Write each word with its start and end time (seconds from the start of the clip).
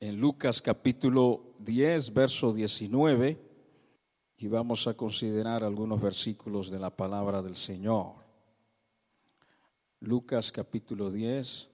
en 0.00 0.18
Lucas 0.18 0.62
capítulo 0.62 1.54
10, 1.58 2.14
verso 2.14 2.54
19, 2.54 3.38
y 4.38 4.48
vamos 4.48 4.86
a 4.86 4.94
considerar 4.94 5.62
algunos 5.62 6.00
versículos 6.00 6.70
de 6.70 6.78
la 6.78 6.88
palabra 6.88 7.42
del 7.42 7.54
Señor. 7.54 8.14
Lucas 10.00 10.50
capítulo 10.50 11.10
10, 11.10 11.68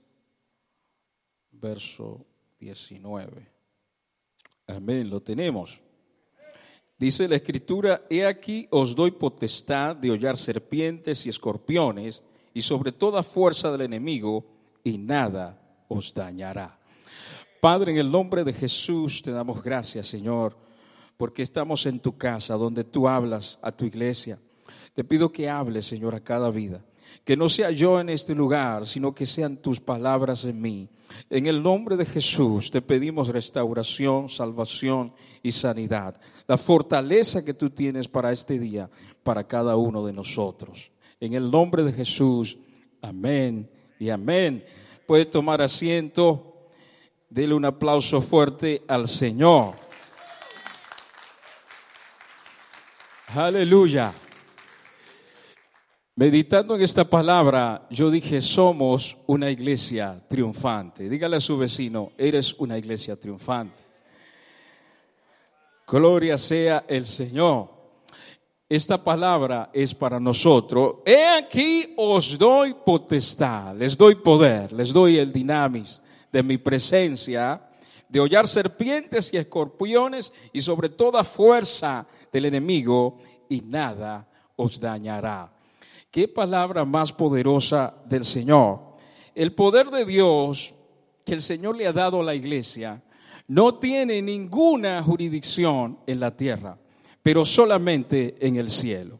verso 1.52 2.26
19. 2.58 3.48
Amén, 4.66 5.08
lo 5.08 5.22
tenemos. 5.22 5.80
Dice 6.98 7.28
la 7.28 7.36
escritura, 7.36 8.06
he 8.10 8.26
aquí 8.26 8.66
os 8.72 8.96
doy 8.96 9.12
potestad 9.12 9.94
de 9.94 10.10
hollar 10.10 10.36
serpientes 10.36 11.24
y 11.26 11.28
escorpiones 11.28 12.24
y 12.52 12.62
sobre 12.62 12.90
toda 12.90 13.22
fuerza 13.22 13.70
del 13.70 13.82
enemigo 13.82 14.44
y 14.82 14.98
nada 14.98 15.84
os 15.86 16.12
dañará. 16.12 16.80
Padre, 17.60 17.92
en 17.92 17.98
el 17.98 18.10
nombre 18.10 18.44
de 18.44 18.52
Jesús 18.52 19.22
te 19.22 19.30
damos 19.30 19.62
gracias, 19.62 20.08
Señor, 20.08 20.56
porque 21.16 21.42
estamos 21.42 21.86
en 21.86 22.00
tu 22.00 22.16
casa 22.16 22.54
donde 22.54 22.84
tú 22.84 23.08
hablas 23.08 23.58
a 23.62 23.72
tu 23.72 23.84
iglesia. 23.84 24.38
Te 24.94 25.04
pido 25.04 25.32
que 25.32 25.48
hables, 25.48 25.86
Señor, 25.86 26.14
a 26.14 26.20
cada 26.20 26.50
vida. 26.50 26.84
Que 27.24 27.36
no 27.36 27.48
sea 27.48 27.70
yo 27.70 28.00
en 28.00 28.08
este 28.08 28.34
lugar, 28.34 28.86
sino 28.86 29.14
que 29.14 29.26
sean 29.26 29.56
tus 29.56 29.80
palabras 29.80 30.44
en 30.44 30.60
mí. 30.60 30.88
En 31.30 31.46
el 31.46 31.62
nombre 31.62 31.96
de 31.96 32.04
Jesús 32.04 32.70
te 32.70 32.82
pedimos 32.82 33.28
restauración, 33.28 34.28
salvación 34.28 35.12
y 35.42 35.52
sanidad. 35.52 36.20
La 36.46 36.58
fortaleza 36.58 37.44
que 37.44 37.54
tú 37.54 37.70
tienes 37.70 38.08
para 38.08 38.32
este 38.32 38.58
día, 38.58 38.90
para 39.22 39.46
cada 39.46 39.76
uno 39.76 40.04
de 40.04 40.12
nosotros. 40.12 40.90
En 41.20 41.34
el 41.34 41.50
nombre 41.50 41.82
de 41.82 41.92
Jesús, 41.92 42.58
amén 43.02 43.70
y 43.98 44.10
amén. 44.10 44.64
Puede 45.06 45.24
tomar 45.24 45.62
asiento. 45.62 46.55
Dele 47.28 47.54
un 47.54 47.64
aplauso 47.64 48.20
fuerte 48.20 48.82
al 48.86 49.08
Señor. 49.08 49.74
Aleluya. 53.34 54.12
Meditando 56.14 56.76
en 56.76 56.82
esta 56.82 57.04
palabra, 57.04 57.86
yo 57.90 58.10
dije, 58.10 58.40
somos 58.40 59.18
una 59.26 59.50
iglesia 59.50 60.24
triunfante. 60.28 61.08
Dígale 61.08 61.36
a 61.36 61.40
su 61.40 61.58
vecino, 61.58 62.12
eres 62.16 62.54
una 62.54 62.78
iglesia 62.78 63.16
triunfante. 63.16 63.82
Gloria 65.86 66.38
sea 66.38 66.84
el 66.88 67.04
Señor. 67.04 67.68
Esta 68.68 69.02
palabra 69.02 69.70
es 69.72 69.94
para 69.94 70.18
nosotros. 70.18 70.96
He 71.04 71.26
aquí 71.26 71.92
os 71.96 72.38
doy 72.38 72.74
potestad, 72.74 73.76
les 73.76 73.96
doy 73.96 74.14
poder, 74.14 74.72
les 74.72 74.92
doy 74.92 75.18
el 75.18 75.32
dinamis 75.32 76.00
de 76.36 76.42
mi 76.42 76.58
presencia, 76.58 77.62
de 78.10 78.20
hollar 78.20 78.46
serpientes 78.46 79.32
y 79.32 79.38
escorpiones 79.38 80.34
y 80.52 80.60
sobre 80.60 80.90
toda 80.90 81.24
fuerza 81.24 82.06
del 82.30 82.44
enemigo 82.44 83.16
y 83.48 83.62
nada 83.62 84.28
os 84.54 84.78
dañará. 84.78 85.50
Qué 86.10 86.28
palabra 86.28 86.84
más 86.84 87.10
poderosa 87.10 87.94
del 88.04 88.26
Señor. 88.26 88.80
El 89.34 89.54
poder 89.54 89.88
de 89.88 90.04
Dios 90.04 90.74
que 91.24 91.32
el 91.32 91.40
Señor 91.40 91.74
le 91.74 91.86
ha 91.86 91.92
dado 91.94 92.20
a 92.20 92.24
la 92.24 92.34
iglesia 92.34 93.02
no 93.48 93.76
tiene 93.76 94.20
ninguna 94.20 95.02
jurisdicción 95.02 96.00
en 96.06 96.20
la 96.20 96.36
tierra, 96.36 96.76
pero 97.22 97.46
solamente 97.46 98.34
en 98.40 98.56
el 98.56 98.68
cielo. 98.68 99.18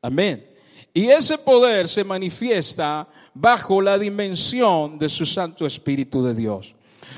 Amén. 0.00 0.48
Y 0.94 1.08
ese 1.08 1.36
poder 1.36 1.88
se 1.88 2.04
manifiesta 2.04 3.06
bajo 3.34 3.80
la 3.80 3.98
dimensión 3.98 4.98
de 4.98 5.08
su 5.08 5.26
Santo 5.26 5.66
Espíritu 5.66 6.22
de 6.22 6.34
Dios. 6.34 6.74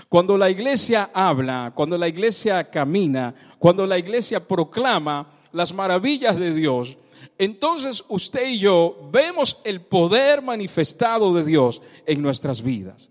Cuando 0.08 0.36
la 0.36 0.50
iglesia 0.50 1.10
habla, 1.12 1.72
cuando 1.74 1.98
la 1.98 2.08
iglesia 2.08 2.70
camina, 2.70 3.34
cuando 3.58 3.86
la 3.86 3.98
iglesia 3.98 4.46
proclama 4.46 5.30
las 5.52 5.72
maravillas 5.74 6.38
de 6.38 6.54
Dios, 6.54 6.96
entonces 7.38 8.02
usted 8.08 8.48
y 8.48 8.58
yo 8.58 9.08
vemos 9.12 9.60
el 9.64 9.80
poder 9.82 10.42
manifestado 10.42 11.34
de 11.34 11.44
Dios 11.44 11.82
en 12.06 12.22
nuestras 12.22 12.62
vidas. 12.62 13.10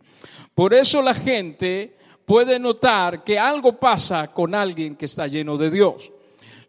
Por 0.56 0.74
eso 0.74 1.02
la 1.02 1.14
gente 1.14 1.96
puede 2.26 2.60
notar 2.60 3.24
que 3.24 3.38
algo 3.38 3.80
pasa 3.80 4.32
con 4.34 4.56
alguien 4.56 4.96
que 4.96 5.06
está 5.06 5.28
lleno 5.28 5.58
de 5.58 5.70
Dios. 5.70 6.12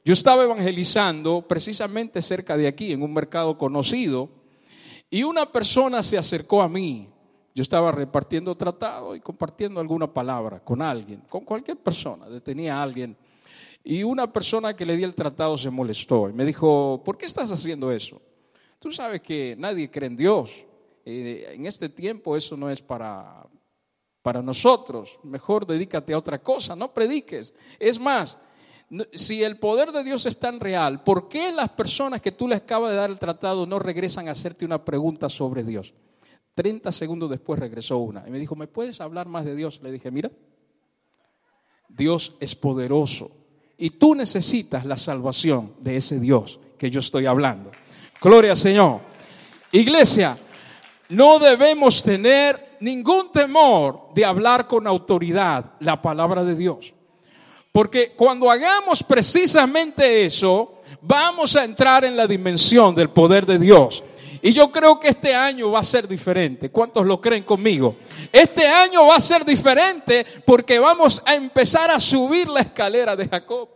Yo 0.04 0.12
estaba 0.12 0.44
evangelizando 0.44 1.42
precisamente 1.48 2.20
cerca 2.22 2.56
de 2.56 2.68
aquí, 2.68 2.92
en 2.92 3.02
un 3.02 3.12
mercado 3.12 3.56
conocido, 3.56 4.28
y 5.10 5.22
una 5.22 5.50
persona 5.50 6.02
se 6.02 6.18
acercó 6.18 6.62
a 6.62 6.68
mí. 6.68 7.08
Yo 7.54 7.62
estaba 7.62 7.90
repartiendo 7.90 8.54
tratado 8.54 9.16
y 9.16 9.20
compartiendo 9.20 9.80
alguna 9.80 10.12
palabra 10.12 10.60
con 10.62 10.82
alguien, 10.82 11.22
con 11.28 11.44
cualquier 11.44 11.78
persona. 11.78 12.28
Detenía 12.28 12.76
a 12.76 12.82
alguien. 12.82 13.16
Y 13.82 14.02
una 14.02 14.30
persona 14.30 14.74
que 14.74 14.84
le 14.84 14.96
di 14.96 15.04
el 15.04 15.14
tratado 15.14 15.56
se 15.56 15.70
molestó 15.70 16.28
y 16.28 16.32
me 16.32 16.44
dijo, 16.44 17.00
¿por 17.04 17.16
qué 17.16 17.24
estás 17.24 17.50
haciendo 17.52 17.90
eso? 17.90 18.20
Tú 18.78 18.90
sabes 18.90 19.22
que 19.22 19.54
nadie 19.56 19.90
cree 19.90 20.08
en 20.08 20.16
Dios. 20.16 20.50
Eh, 21.04 21.52
en 21.54 21.66
este 21.66 21.88
tiempo 21.88 22.36
eso 22.36 22.56
no 22.56 22.68
es 22.68 22.82
para, 22.82 23.46
para 24.22 24.42
nosotros. 24.42 25.18
Mejor 25.22 25.64
dedícate 25.64 26.12
a 26.12 26.18
otra 26.18 26.42
cosa, 26.42 26.74
no 26.74 26.92
prediques. 26.92 27.54
Es 27.78 27.98
más, 27.98 28.36
si 29.12 29.42
el 29.42 29.58
poder 29.58 29.92
de 29.92 30.04
Dios 30.04 30.26
es 30.26 30.38
tan 30.38 30.60
real, 30.60 31.02
¿por 31.02 31.28
qué 31.28 31.50
las 31.50 31.70
personas 31.70 32.20
que 32.22 32.32
tú 32.32 32.46
les 32.46 32.60
acabas 32.60 32.90
de 32.90 32.96
dar 32.96 33.10
el 33.10 33.18
tratado 33.18 33.66
no 33.66 33.78
regresan 33.78 34.28
a 34.28 34.32
hacerte 34.32 34.64
una 34.64 34.84
pregunta 34.84 35.28
sobre 35.28 35.64
Dios? 35.64 35.92
30 36.54 36.90
segundos 36.92 37.28
después 37.28 37.58
regresó 37.58 37.98
una 37.98 38.24
y 38.26 38.30
me 38.30 38.38
dijo, 38.38 38.56
¿me 38.56 38.66
puedes 38.66 39.00
hablar 39.00 39.28
más 39.28 39.44
de 39.44 39.54
Dios? 39.54 39.80
Le 39.82 39.90
dije, 39.90 40.10
mira, 40.10 40.30
Dios 41.88 42.36
es 42.40 42.54
poderoso 42.54 43.30
y 43.76 43.90
tú 43.90 44.14
necesitas 44.14 44.84
la 44.84 44.96
salvación 44.96 45.74
de 45.80 45.96
ese 45.96 46.18
Dios 46.20 46.60
que 46.78 46.90
yo 46.90 47.00
estoy 47.00 47.26
hablando. 47.26 47.70
Gloria 48.20 48.52
al 48.52 48.56
Señor. 48.56 49.00
Iglesia, 49.72 50.38
no 51.10 51.38
debemos 51.38 52.02
tener 52.02 52.78
ningún 52.80 53.30
temor 53.32 54.08
de 54.14 54.24
hablar 54.24 54.66
con 54.66 54.86
autoridad 54.86 55.72
la 55.80 56.00
palabra 56.00 56.44
de 56.44 56.56
Dios. 56.56 56.95
Porque 57.76 58.12
cuando 58.12 58.50
hagamos 58.50 59.02
precisamente 59.02 60.24
eso, 60.24 60.80
vamos 61.02 61.56
a 61.56 61.64
entrar 61.64 62.06
en 62.06 62.16
la 62.16 62.26
dimensión 62.26 62.94
del 62.94 63.10
poder 63.10 63.44
de 63.44 63.58
Dios. 63.58 64.02
Y 64.40 64.54
yo 64.54 64.72
creo 64.72 64.98
que 64.98 65.08
este 65.08 65.34
año 65.34 65.72
va 65.72 65.80
a 65.80 65.84
ser 65.84 66.08
diferente. 66.08 66.70
¿Cuántos 66.70 67.04
lo 67.04 67.20
creen 67.20 67.42
conmigo? 67.42 67.96
Este 68.32 68.66
año 68.66 69.06
va 69.06 69.16
a 69.16 69.20
ser 69.20 69.44
diferente 69.44 70.24
porque 70.46 70.78
vamos 70.78 71.22
a 71.26 71.34
empezar 71.34 71.90
a 71.90 72.00
subir 72.00 72.48
la 72.48 72.60
escalera 72.60 73.14
de 73.14 73.28
Jacob. 73.28 73.68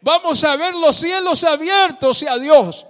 Vamos 0.00 0.42
a 0.44 0.56
ver 0.56 0.74
los 0.74 0.96
cielos 0.96 1.44
abiertos 1.44 2.22
y 2.22 2.28
a 2.28 2.38
Dios. 2.38 2.86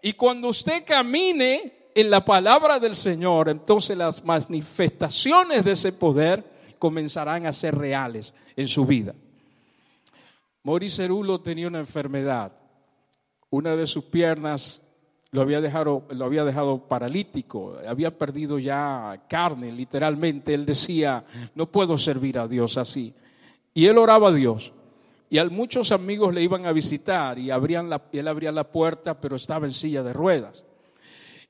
Y 0.00 0.14
cuando 0.14 0.48
usted 0.48 0.86
camine 0.86 1.90
en 1.94 2.08
la 2.08 2.24
palabra 2.24 2.78
del 2.78 2.96
Señor, 2.96 3.50
entonces 3.50 3.94
las 3.94 4.24
manifestaciones 4.24 5.66
de 5.66 5.72
ese 5.72 5.92
poder 5.92 6.42
comenzarán 6.78 7.44
a 7.44 7.52
ser 7.52 7.76
reales 7.76 8.32
en 8.56 8.68
su 8.68 8.86
vida. 8.86 9.14
Maurice 10.62 11.02
Cerulo 11.02 11.40
tenía 11.40 11.68
una 11.68 11.80
enfermedad. 11.80 12.52
Una 13.50 13.76
de 13.76 13.86
sus 13.86 14.04
piernas 14.04 14.82
lo 15.30 15.42
había, 15.42 15.60
dejado, 15.60 16.88
paralítico, 16.88 17.78
había 17.86 18.16
perdido 18.16 18.58
ya 18.58 19.24
carne, 19.28 19.70
literalmente. 19.70 20.54
Él 20.54 20.64
decía, 20.64 21.24
no 21.54 21.70
puedo 21.70 21.98
servir 21.98 22.38
a 22.38 22.48
Dios 22.48 22.78
así. 22.78 23.14
Y 23.74 23.86
él 23.86 23.98
oraba 23.98 24.28
a 24.28 24.32
Dios. 24.32 24.72
Y 25.30 25.38
a 25.38 25.44
muchos 25.44 25.92
amigos 25.92 26.32
le 26.32 26.42
iban 26.42 26.64
a 26.64 26.72
visitar 26.72 27.38
y 27.38 27.50
abrían 27.50 27.90
la, 27.90 28.02
él 28.12 28.26
abría 28.26 28.50
la 28.52 28.64
puerta, 28.64 29.20
pero 29.20 29.36
estaba 29.36 29.66
en 29.66 29.74
silla 29.74 30.02
de 30.02 30.14
ruedas. 30.14 30.64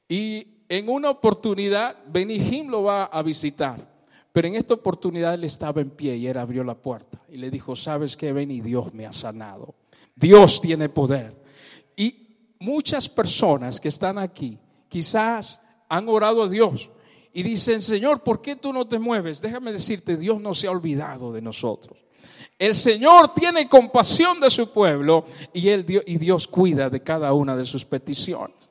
Y 0.08 0.64
en 0.68 0.88
una 0.88 1.10
oportunidad, 1.10 1.96
Benny 2.08 2.64
lo 2.64 2.82
va 2.82 3.04
a 3.04 3.22
visitar. 3.22 3.97
Pero 4.38 4.46
en 4.46 4.54
esta 4.54 4.74
oportunidad 4.74 5.34
él 5.34 5.42
estaba 5.42 5.80
en 5.80 5.90
pie 5.90 6.14
y 6.14 6.28
él 6.28 6.38
abrió 6.38 6.62
la 6.62 6.76
puerta 6.76 7.20
y 7.28 7.38
le 7.38 7.50
dijo, 7.50 7.74
sabes 7.74 8.16
que 8.16 8.32
ven 8.32 8.52
y 8.52 8.60
Dios 8.60 8.94
me 8.94 9.04
ha 9.04 9.12
sanado. 9.12 9.74
Dios 10.14 10.60
tiene 10.60 10.88
poder. 10.88 11.34
Y 11.96 12.54
muchas 12.60 13.08
personas 13.08 13.80
que 13.80 13.88
están 13.88 14.16
aquí 14.16 14.56
quizás 14.88 15.60
han 15.88 16.08
orado 16.08 16.44
a 16.44 16.48
Dios 16.48 16.88
y 17.32 17.42
dicen, 17.42 17.82
Señor, 17.82 18.22
¿por 18.22 18.40
qué 18.40 18.54
tú 18.54 18.72
no 18.72 18.86
te 18.86 19.00
mueves? 19.00 19.40
Déjame 19.40 19.72
decirte, 19.72 20.16
Dios 20.16 20.40
no 20.40 20.54
se 20.54 20.68
ha 20.68 20.70
olvidado 20.70 21.32
de 21.32 21.42
nosotros. 21.42 21.98
El 22.60 22.76
Señor 22.76 23.34
tiene 23.34 23.68
compasión 23.68 24.38
de 24.38 24.50
su 24.50 24.70
pueblo 24.72 25.24
y, 25.52 25.68
él, 25.68 25.84
y 26.06 26.16
Dios 26.16 26.46
cuida 26.46 26.88
de 26.88 27.02
cada 27.02 27.32
una 27.32 27.56
de 27.56 27.64
sus 27.64 27.84
peticiones. 27.84 28.70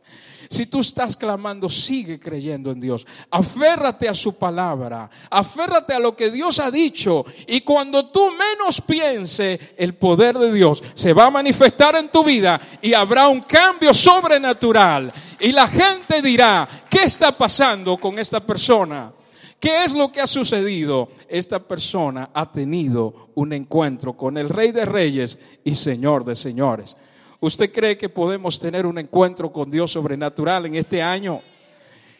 Si 0.49 0.67
tú 0.67 0.79
estás 0.79 1.15
clamando, 1.15 1.69
sigue 1.69 2.19
creyendo 2.19 2.71
en 2.71 2.79
Dios. 2.79 3.05
Aférrate 3.31 4.07
a 4.07 4.13
su 4.13 4.35
palabra. 4.35 5.09
Aférrate 5.29 5.93
a 5.93 5.99
lo 5.99 6.15
que 6.15 6.31
Dios 6.31 6.59
ha 6.59 6.71
dicho. 6.71 7.25
Y 7.47 7.61
cuando 7.61 8.07
tú 8.07 8.29
menos 8.31 8.81
piense, 8.81 9.75
el 9.77 9.95
poder 9.95 10.37
de 10.37 10.51
Dios 10.51 10.83
se 10.93 11.13
va 11.13 11.25
a 11.25 11.31
manifestar 11.31 11.95
en 11.95 12.09
tu 12.09 12.23
vida 12.23 12.59
y 12.81 12.93
habrá 12.93 13.27
un 13.27 13.41
cambio 13.41 13.93
sobrenatural. 13.93 15.11
Y 15.39 15.51
la 15.51 15.67
gente 15.67 16.21
dirá, 16.21 16.67
¿qué 16.89 17.03
está 17.03 17.31
pasando 17.31 17.97
con 17.97 18.17
esta 18.19 18.39
persona? 18.39 19.11
¿Qué 19.59 19.83
es 19.83 19.93
lo 19.93 20.11
que 20.11 20.21
ha 20.21 20.27
sucedido? 20.27 21.09
Esta 21.27 21.59
persona 21.59 22.29
ha 22.33 22.51
tenido 22.51 23.29
un 23.35 23.53
encuentro 23.53 24.13
con 24.13 24.37
el 24.37 24.49
Rey 24.49 24.71
de 24.71 24.85
Reyes 24.85 25.39
y 25.63 25.75
Señor 25.75 26.25
de 26.25 26.35
Señores. 26.35 26.95
¿Usted 27.39 27.71
cree 27.71 27.97
que 27.97 28.09
podemos 28.09 28.59
tener 28.59 28.85
un 28.85 28.97
encuentro 28.97 29.51
con 29.51 29.69
Dios 29.69 29.91
sobrenatural 29.91 30.65
en 30.65 30.75
este 30.75 31.01
año? 31.01 31.41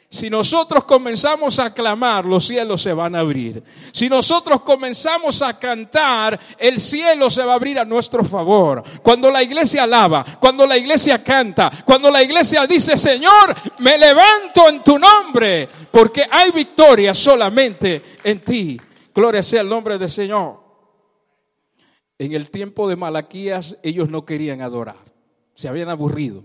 Si 0.10 0.30
nosotros 0.30 0.86
comenzamos 0.86 1.60
a 1.60 1.74
clamar, 1.74 2.24
los 2.24 2.46
cielos 2.46 2.82
se 2.82 2.94
van 2.94 3.14
a 3.16 3.20
abrir. 3.20 3.62
Si 3.92 4.08
nosotros 4.08 4.62
comenzamos 4.62 5.42
a 5.42 5.60
cantar, 5.60 6.40
el 6.58 6.80
cielo 6.80 7.30
se 7.30 7.44
va 7.44 7.52
a 7.52 7.56
abrir 7.56 7.78
a 7.78 7.84
nuestro 7.84 8.24
favor. 8.24 8.84
Cuando 9.04 9.30
la 9.30 9.44
iglesia 9.44 9.84
alaba, 9.84 10.24
cuando 10.40 10.66
la 10.66 10.78
iglesia 10.78 11.22
canta, 11.22 11.70
cuando 11.84 12.10
la 12.10 12.24
iglesia 12.24 12.66
dice, 12.66 12.98
Señor, 12.98 13.54
me 13.80 13.98
levanto 13.98 14.70
en 14.70 14.82
tu 14.82 14.98
nombre, 14.98 15.68
porque 15.92 16.26
hay 16.32 16.52
victoria 16.52 17.14
solamente 17.14 18.02
en 18.24 18.40
ti. 18.40 18.80
Gloria 19.14 19.44
sea 19.44 19.60
el 19.60 19.68
nombre 19.68 19.98
del 19.98 20.10
Señor. 20.10 20.68
En 22.18 22.32
el 22.32 22.50
tiempo 22.50 22.88
de 22.88 22.96
Malaquías 22.96 23.78
ellos 23.84 24.10
no 24.10 24.26
querían 24.26 24.62
adorar, 24.62 24.96
se 25.58 25.68
habían 25.68 25.90
aburrido. 25.90 26.44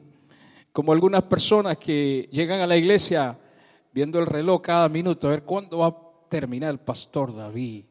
Como 0.72 0.90
algunas 0.90 1.24
personas 1.24 1.76
que 1.76 2.30
llegan 2.32 2.60
a 2.60 2.66
la 2.66 2.78
iglesia 2.78 3.38
viendo 3.92 4.18
el 4.18 4.24
reloj 4.24 4.62
cada 4.62 4.88
minuto, 4.88 5.26
a 5.26 5.32
ver 5.32 5.42
cuándo 5.42 5.78
va 5.78 5.88
a 5.88 5.96
terminar 6.30 6.70
el 6.70 6.78
pastor 6.78 7.36
David. 7.36 7.84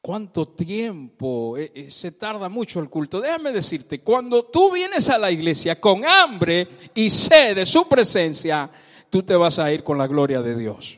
¿Cuánto 0.00 0.46
tiempo? 0.46 1.58
Eh, 1.58 1.72
eh, 1.74 1.90
se 1.90 2.12
tarda 2.12 2.48
mucho 2.48 2.78
el 2.78 2.88
culto. 2.88 3.20
Déjame 3.20 3.50
decirte, 3.50 4.02
cuando 4.02 4.44
tú 4.44 4.70
vienes 4.70 5.08
a 5.08 5.18
la 5.18 5.32
iglesia 5.32 5.80
con 5.80 6.04
hambre 6.04 6.68
y 6.94 7.10
sed 7.10 7.56
de 7.56 7.66
su 7.66 7.88
presencia, 7.88 8.70
tú 9.10 9.24
te 9.24 9.34
vas 9.34 9.58
a 9.58 9.72
ir 9.72 9.82
con 9.82 9.98
la 9.98 10.06
gloria 10.06 10.40
de 10.42 10.54
Dios. 10.54 10.96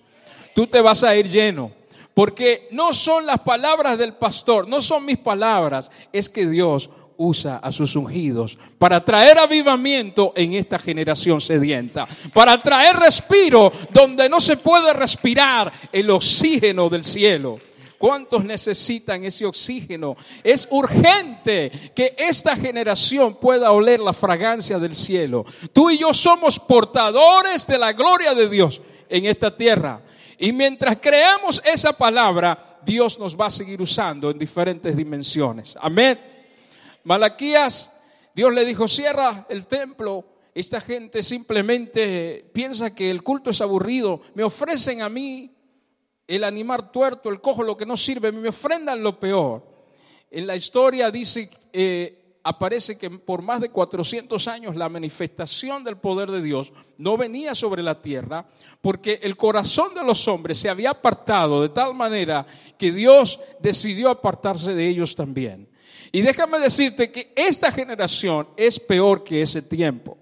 Tú 0.54 0.66
te 0.66 0.82
vas 0.82 1.02
a 1.04 1.16
ir 1.16 1.26
lleno. 1.26 1.72
Porque 2.12 2.68
no 2.70 2.92
son 2.92 3.24
las 3.24 3.40
palabras 3.40 3.96
del 3.96 4.14
pastor, 4.14 4.68
no 4.68 4.82
son 4.82 5.06
mis 5.06 5.18
palabras, 5.18 5.90
es 6.12 6.28
que 6.28 6.46
Dios 6.46 6.90
usa 7.18 7.58
a 7.58 7.72
sus 7.72 7.96
ungidos 7.96 8.58
para 8.78 9.04
traer 9.04 9.38
avivamiento 9.38 10.32
en 10.36 10.52
esta 10.52 10.78
generación 10.78 11.40
sedienta, 11.40 12.06
para 12.32 12.60
traer 12.60 12.96
respiro 12.96 13.72
donde 13.90 14.28
no 14.28 14.40
se 14.40 14.56
puede 14.56 14.92
respirar 14.92 15.72
el 15.92 16.10
oxígeno 16.10 16.88
del 16.88 17.04
cielo. 17.04 17.58
¿Cuántos 17.98 18.44
necesitan 18.44 19.24
ese 19.24 19.46
oxígeno? 19.46 20.16
Es 20.44 20.68
urgente 20.70 21.70
que 21.94 22.14
esta 22.18 22.54
generación 22.54 23.36
pueda 23.36 23.72
oler 23.72 24.00
la 24.00 24.12
fragancia 24.12 24.78
del 24.78 24.94
cielo. 24.94 25.46
Tú 25.72 25.90
y 25.90 25.98
yo 25.98 26.12
somos 26.12 26.58
portadores 26.58 27.66
de 27.66 27.78
la 27.78 27.92
gloria 27.94 28.34
de 28.34 28.48
Dios 28.48 28.82
en 29.08 29.24
esta 29.24 29.56
tierra. 29.56 30.02
Y 30.38 30.52
mientras 30.52 30.98
creamos 30.98 31.62
esa 31.64 31.94
palabra, 31.94 32.80
Dios 32.84 33.18
nos 33.18 33.34
va 33.34 33.46
a 33.46 33.50
seguir 33.50 33.80
usando 33.80 34.30
en 34.30 34.38
diferentes 34.38 34.94
dimensiones. 34.94 35.76
Amén. 35.80 36.35
Malaquías, 37.06 37.92
Dios 38.34 38.52
le 38.52 38.64
dijo, 38.64 38.88
cierra 38.88 39.46
el 39.48 39.68
templo. 39.68 40.24
Esta 40.52 40.80
gente 40.80 41.22
simplemente 41.22 42.50
piensa 42.52 42.96
que 42.96 43.12
el 43.12 43.22
culto 43.22 43.50
es 43.50 43.60
aburrido. 43.60 44.22
Me 44.34 44.42
ofrecen 44.42 45.02
a 45.02 45.08
mí 45.08 45.54
el 46.26 46.42
animar 46.42 46.90
tuerto, 46.90 47.28
el 47.28 47.40
cojo, 47.40 47.62
lo 47.62 47.76
que 47.76 47.86
no 47.86 47.96
sirve. 47.96 48.32
Me 48.32 48.48
ofrendan 48.48 49.04
lo 49.04 49.20
peor. 49.20 49.64
En 50.32 50.48
la 50.48 50.56
historia 50.56 51.12
dice, 51.12 51.48
eh, 51.72 52.40
aparece 52.42 52.98
que 52.98 53.08
por 53.08 53.40
más 53.40 53.60
de 53.60 53.70
400 53.70 54.48
años 54.48 54.74
la 54.74 54.88
manifestación 54.88 55.84
del 55.84 55.98
poder 55.98 56.28
de 56.32 56.42
Dios 56.42 56.72
no 56.98 57.16
venía 57.16 57.54
sobre 57.54 57.84
la 57.84 58.02
tierra 58.02 58.48
porque 58.80 59.20
el 59.22 59.36
corazón 59.36 59.94
de 59.94 60.02
los 60.02 60.26
hombres 60.26 60.58
se 60.58 60.68
había 60.68 60.90
apartado 60.90 61.62
de 61.62 61.68
tal 61.68 61.94
manera 61.94 62.44
que 62.76 62.90
Dios 62.90 63.38
decidió 63.60 64.10
apartarse 64.10 64.74
de 64.74 64.88
ellos 64.88 65.14
también. 65.14 65.68
Y 66.12 66.22
déjame 66.22 66.58
decirte 66.58 67.10
que 67.10 67.32
esta 67.34 67.72
generación 67.72 68.48
es 68.56 68.78
peor 68.80 69.24
que 69.24 69.42
ese 69.42 69.62
tiempo. 69.62 70.18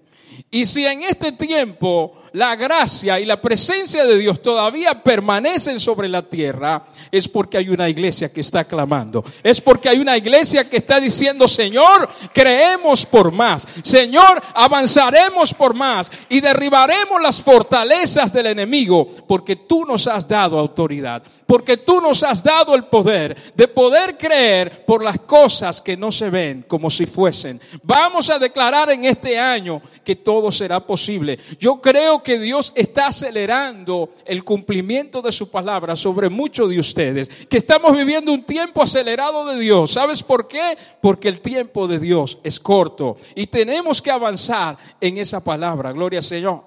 Y 0.51 0.65
si 0.65 0.85
en 0.85 1.03
este 1.03 1.31
tiempo 1.31 2.21
la 2.35 2.57
gracia 2.57 3.17
y 3.17 3.25
la 3.25 3.39
presencia 3.41 4.05
de 4.05 4.17
Dios 4.17 4.41
todavía 4.41 5.01
permanecen 5.01 5.79
sobre 5.79 6.09
la 6.09 6.21
tierra, 6.21 6.85
es 7.09 7.29
porque 7.29 7.57
hay 7.57 7.69
una 7.69 7.87
iglesia 7.87 8.31
que 8.31 8.41
está 8.41 8.65
clamando. 8.65 9.23
Es 9.41 9.61
porque 9.61 9.87
hay 9.87 9.99
una 9.99 10.17
iglesia 10.17 10.69
que 10.69 10.75
está 10.75 10.99
diciendo, 10.99 11.47
Señor, 11.47 12.09
creemos 12.33 13.05
por 13.05 13.31
más. 13.31 13.65
Señor, 13.83 14.41
avanzaremos 14.53 15.53
por 15.53 15.73
más 15.73 16.11
y 16.27 16.41
derribaremos 16.41 17.21
las 17.21 17.41
fortalezas 17.41 18.33
del 18.33 18.47
enemigo, 18.47 19.07
porque 19.25 19.55
tú 19.55 19.85
nos 19.85 20.05
has 20.05 20.27
dado 20.27 20.59
autoridad, 20.59 21.23
porque 21.47 21.77
tú 21.77 22.01
nos 22.01 22.21
has 22.23 22.43
dado 22.43 22.75
el 22.75 22.83
poder 22.85 23.53
de 23.55 23.67
poder 23.69 24.17
creer 24.17 24.83
por 24.83 25.01
las 25.01 25.19
cosas 25.21 25.81
que 25.81 25.95
no 25.95 26.11
se 26.11 26.29
ven 26.29 26.65
como 26.67 26.89
si 26.89 27.05
fuesen. 27.05 27.61
Vamos 27.83 28.29
a 28.29 28.39
declarar 28.39 28.91
en 28.91 29.05
este 29.05 29.39
año 29.39 29.81
que 30.03 30.17
todo 30.17 30.51
será 30.51 30.81
posible. 30.85 31.39
Yo 31.57 31.79
creo 31.79 32.21
que 32.25 32.39
Dios 32.39 32.73
está 32.75 33.07
acelerando 33.07 34.09
el 34.25 34.43
cumplimiento 34.43 35.21
de 35.21 35.31
su 35.31 35.49
palabra 35.49 35.95
sobre 35.95 36.27
muchos 36.27 36.71
de 36.71 36.79
ustedes, 36.79 37.29
que 37.47 37.57
estamos 37.57 37.95
viviendo 37.95 38.33
un 38.33 38.43
tiempo 38.43 38.81
acelerado 38.81 39.45
de 39.45 39.59
Dios. 39.59 39.91
¿Sabes 39.91 40.23
por 40.23 40.47
qué? 40.47 40.75
Porque 41.01 41.29
el 41.29 41.39
tiempo 41.39 41.87
de 41.87 41.99
Dios 41.99 42.39
es 42.43 42.59
corto 42.59 43.17
y 43.35 43.47
tenemos 43.47 44.01
que 44.01 44.09
avanzar 44.09 44.77
en 44.99 45.17
esa 45.17 45.43
palabra. 45.43 45.91
Gloria 45.91 46.19
al 46.19 46.25
Señor. 46.25 46.63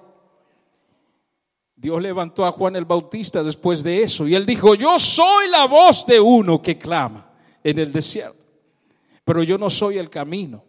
Dios 1.75 2.01
levantó 2.01 2.45
a 2.45 2.51
Juan 2.51 2.77
el 2.77 2.85
Bautista 2.85 3.43
después 3.43 3.83
de 3.83 4.01
eso 4.01 4.27
y 4.27 4.35
él 4.35 4.45
dijo, 4.45 4.75
yo 4.75 4.97
soy 4.97 5.49
la 5.49 5.67
voz 5.67 6.05
de 6.05 6.19
uno 6.19 6.61
que 6.61 6.77
clama 6.77 7.29
en 7.61 7.79
el 7.79 7.91
desierto, 7.91 8.45
pero 9.25 9.43
yo 9.43 9.57
no 9.57 9.69
soy 9.69 9.97
el 9.97 10.09
camino. 10.09 10.68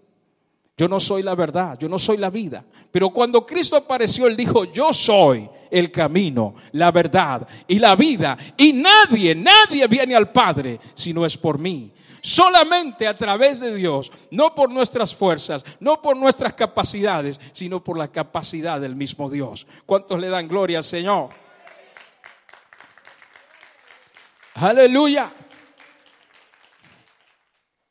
Yo 0.80 0.88
no 0.88 0.98
soy 0.98 1.22
la 1.22 1.34
verdad, 1.34 1.78
yo 1.78 1.90
no 1.90 1.98
soy 1.98 2.16
la 2.16 2.30
vida. 2.30 2.64
Pero 2.90 3.10
cuando 3.10 3.44
Cristo 3.44 3.76
apareció, 3.76 4.26
Él 4.26 4.34
dijo, 4.34 4.64
yo 4.64 4.94
soy 4.94 5.46
el 5.70 5.92
camino, 5.92 6.54
la 6.72 6.90
verdad 6.90 7.46
y 7.68 7.78
la 7.78 7.94
vida. 7.96 8.38
Y 8.56 8.72
nadie, 8.72 9.34
nadie 9.34 9.86
viene 9.88 10.16
al 10.16 10.32
Padre 10.32 10.80
si 10.94 11.12
no 11.12 11.26
es 11.26 11.36
por 11.36 11.58
mí. 11.58 11.92
Solamente 12.22 13.06
a 13.06 13.14
través 13.14 13.60
de 13.60 13.74
Dios, 13.74 14.10
no 14.30 14.54
por 14.54 14.70
nuestras 14.70 15.14
fuerzas, 15.14 15.66
no 15.80 16.00
por 16.00 16.16
nuestras 16.16 16.54
capacidades, 16.54 17.38
sino 17.52 17.84
por 17.84 17.98
la 17.98 18.10
capacidad 18.10 18.80
del 18.80 18.96
mismo 18.96 19.28
Dios. 19.28 19.66
¿Cuántos 19.84 20.18
le 20.18 20.30
dan 20.30 20.48
gloria 20.48 20.78
al 20.78 20.84
Señor? 20.84 21.28
Aleluya. 24.54 25.30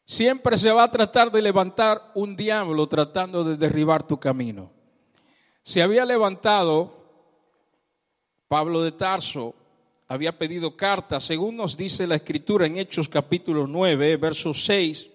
Siempre 0.09 0.57
se 0.57 0.71
va 0.71 0.85
a 0.85 0.89
tratar 0.89 1.31
de 1.31 1.39
levantar 1.39 2.01
un 2.15 2.35
diablo 2.35 2.87
tratando 2.87 3.43
de 3.43 3.55
derribar 3.57 4.01
tu 4.01 4.19
camino. 4.19 4.71
Se 5.61 5.83
había 5.83 6.03
levantado 6.03 6.91
Pablo 8.47 8.81
de 8.81 8.91
Tarso, 8.91 9.53
había 10.07 10.35
pedido 10.35 10.75
cartas, 10.75 11.25
según 11.25 11.57
nos 11.57 11.77
dice 11.77 12.07
la 12.07 12.15
escritura 12.15 12.65
en 12.65 12.77
Hechos 12.77 13.07
capítulo 13.07 13.67
9, 13.67 14.17
verso 14.17 14.51
6. 14.51 15.11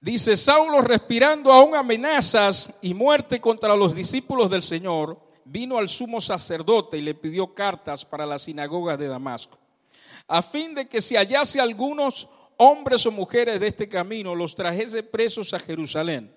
Dice, 0.00 0.36
Saulo 0.36 0.80
respirando 0.80 1.52
aún 1.52 1.76
amenazas 1.76 2.74
y 2.82 2.94
muerte 2.94 3.40
contra 3.40 3.76
los 3.76 3.94
discípulos 3.94 4.50
del 4.50 4.64
Señor, 4.64 5.20
vino 5.44 5.78
al 5.78 5.88
sumo 5.88 6.20
sacerdote 6.20 6.98
y 6.98 7.02
le 7.02 7.14
pidió 7.14 7.54
cartas 7.54 8.04
para 8.04 8.26
la 8.26 8.40
sinagoga 8.40 8.96
de 8.96 9.06
Damasco, 9.06 9.56
a 10.26 10.42
fin 10.42 10.74
de 10.74 10.88
que 10.88 11.00
si 11.00 11.14
hallase 11.14 11.60
algunos 11.60 12.28
hombres 12.56 13.06
o 13.06 13.10
mujeres 13.10 13.60
de 13.60 13.66
este 13.66 13.88
camino, 13.88 14.34
los 14.34 14.54
trajese 14.54 15.02
presos 15.02 15.54
a 15.54 15.60
Jerusalén. 15.60 16.34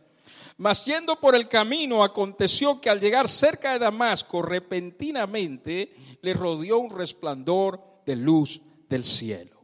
Mas 0.58 0.86
yendo 0.86 1.20
por 1.20 1.36
el 1.36 1.50
camino, 1.50 2.04
aconteció 2.04 2.80
que 2.80 2.90
al 2.90 3.00
llegar 3.00 3.28
cerca 3.28 3.74
de 3.74 3.80
Damasco, 3.80 4.42
repentinamente 4.42 5.94
le 6.22 6.34
rodeó 6.34 6.78
un 6.80 6.92
resplandor 6.92 7.82
de 8.06 8.16
luz 8.16 8.62
del 8.88 9.04
cielo. 9.04 9.62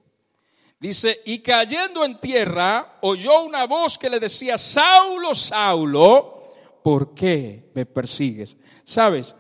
Dice, 0.80 1.22
y 1.26 1.40
cayendo 1.40 2.04
en 2.04 2.20
tierra, 2.20 2.98
oyó 3.02 3.44
una 3.44 3.66
voz 3.66 3.98
que 3.98 4.10
le 4.10 4.20
decía, 4.20 4.58
Saulo, 4.58 5.36
Saulo, 5.36 6.50
¿por 6.84 7.14
qué 7.14 7.70
me 7.76 7.86
persigues? 7.86 8.58
Sabes, 8.84 9.36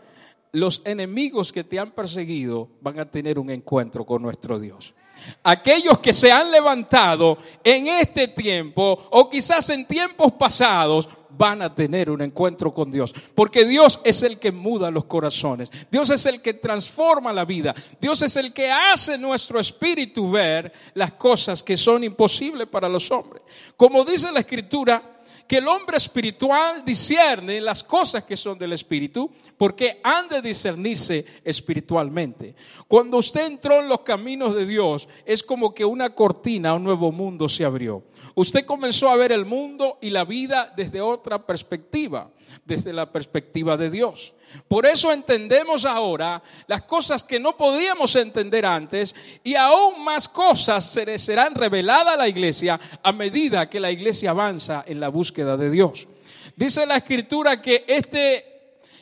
los 0.51 0.82
enemigos 0.86 1.51
que 1.51 1.63
te 1.63 1.80
han 1.80 1.91
perseguido 1.91 2.70
van 2.82 3.00
a 3.00 3.10
tener 3.10 3.39
un 3.39 3.50
encuentro 3.50 4.06
con 4.06 4.22
nuestro 4.22 4.60
Dios 4.60 4.94
aquellos 5.43 5.99
que 5.99 6.13
se 6.13 6.31
han 6.31 6.51
levantado 6.51 7.37
en 7.63 7.87
este 7.87 8.27
tiempo 8.27 9.07
o 9.11 9.29
quizás 9.29 9.69
en 9.69 9.85
tiempos 9.85 10.33
pasados 10.33 11.07
van 11.37 11.61
a 11.61 11.73
tener 11.73 12.09
un 12.09 12.21
encuentro 12.21 12.73
con 12.73 12.91
Dios. 12.91 13.13
Porque 13.33 13.65
Dios 13.65 13.99
es 14.03 14.21
el 14.23 14.37
que 14.37 14.51
muda 14.51 14.91
los 14.91 15.05
corazones. 15.05 15.71
Dios 15.89 16.09
es 16.09 16.25
el 16.25 16.41
que 16.41 16.53
transforma 16.53 17.33
la 17.33 17.45
vida. 17.45 17.73
Dios 17.99 18.21
es 18.21 18.35
el 18.35 18.53
que 18.53 18.71
hace 18.71 19.17
nuestro 19.17 19.59
espíritu 19.59 20.29
ver 20.29 20.71
las 20.93 21.13
cosas 21.13 21.63
que 21.63 21.77
son 21.77 22.03
imposibles 22.03 22.67
para 22.67 22.89
los 22.89 23.09
hombres. 23.11 23.43
Como 23.75 24.03
dice 24.03 24.31
la 24.31 24.41
escritura, 24.41 25.11
que 25.51 25.58
el 25.58 25.67
hombre 25.67 25.98
espiritual 25.98 26.86
discierne 26.86 27.60
las 27.60 27.84
cosas 27.84 28.24
que 28.24 28.38
son 28.38 28.58
del 28.58 28.72
espíritu, 28.72 29.29
porque 29.58 30.00
han 30.01 30.29
de 30.29 30.41
discernirse 30.41 31.25
espiritualmente. 31.43 32.55
Cuando 32.88 33.17
usted 33.17 33.48
entró 33.48 33.81
en 33.81 33.89
los 33.89 34.00
caminos 34.00 34.55
de 34.55 34.65
Dios, 34.65 35.10
es 35.25 35.43
como 35.43 35.74
que 35.74 35.84
una 35.84 36.15
cortina 36.15 36.74
un 36.74 36.86
nuevo 36.86 37.12
mundo 37.12 37.50
se 37.50 37.65
abrió. 37.65 38.01
Usted 38.34 38.65
comenzó 38.65 39.10
a 39.10 39.17
ver 39.17 39.34
el 39.34 39.46
mundo 39.46 39.98
y 40.00 40.10
la 40.10 40.24
vida 40.24 40.72
desde 40.77 41.01
otra 41.01 41.46
perspectiva, 41.46 42.31
desde 42.65 42.93
la 42.93 43.12
perspectiva 43.12 43.77
de 43.77 43.89
Dios. 43.89 44.34
Por 44.67 44.86
eso 44.86 45.12
entendemos 45.12 45.86
ahora 45.86 46.43
las 46.67 46.84
cosas 46.84 47.24
que 47.24 47.39
no 47.39 47.55
podíamos 47.55 48.15
entender 48.15 48.65
antes 48.65 49.15
y 49.43 49.55
aún 49.55 50.03
más 50.03 50.27
cosas 50.27 50.86
se 50.86 51.17
serán 51.17 51.55
reveladas 51.55 52.13
a 52.15 52.17
la 52.17 52.27
iglesia 52.27 52.79
a 53.01 53.12
medida 53.12 53.70
que 53.70 53.79
la 53.79 53.91
iglesia 53.91 54.31
avanza 54.31 54.84
en 54.86 55.00
la 55.00 55.10
búsqueda 55.10 55.58
de 55.58 55.70
Dios. 55.70 56.08
Dice 56.55 56.86
la 56.86 56.98
escritura 56.98 57.62
que 57.62 57.86
este 57.88 58.51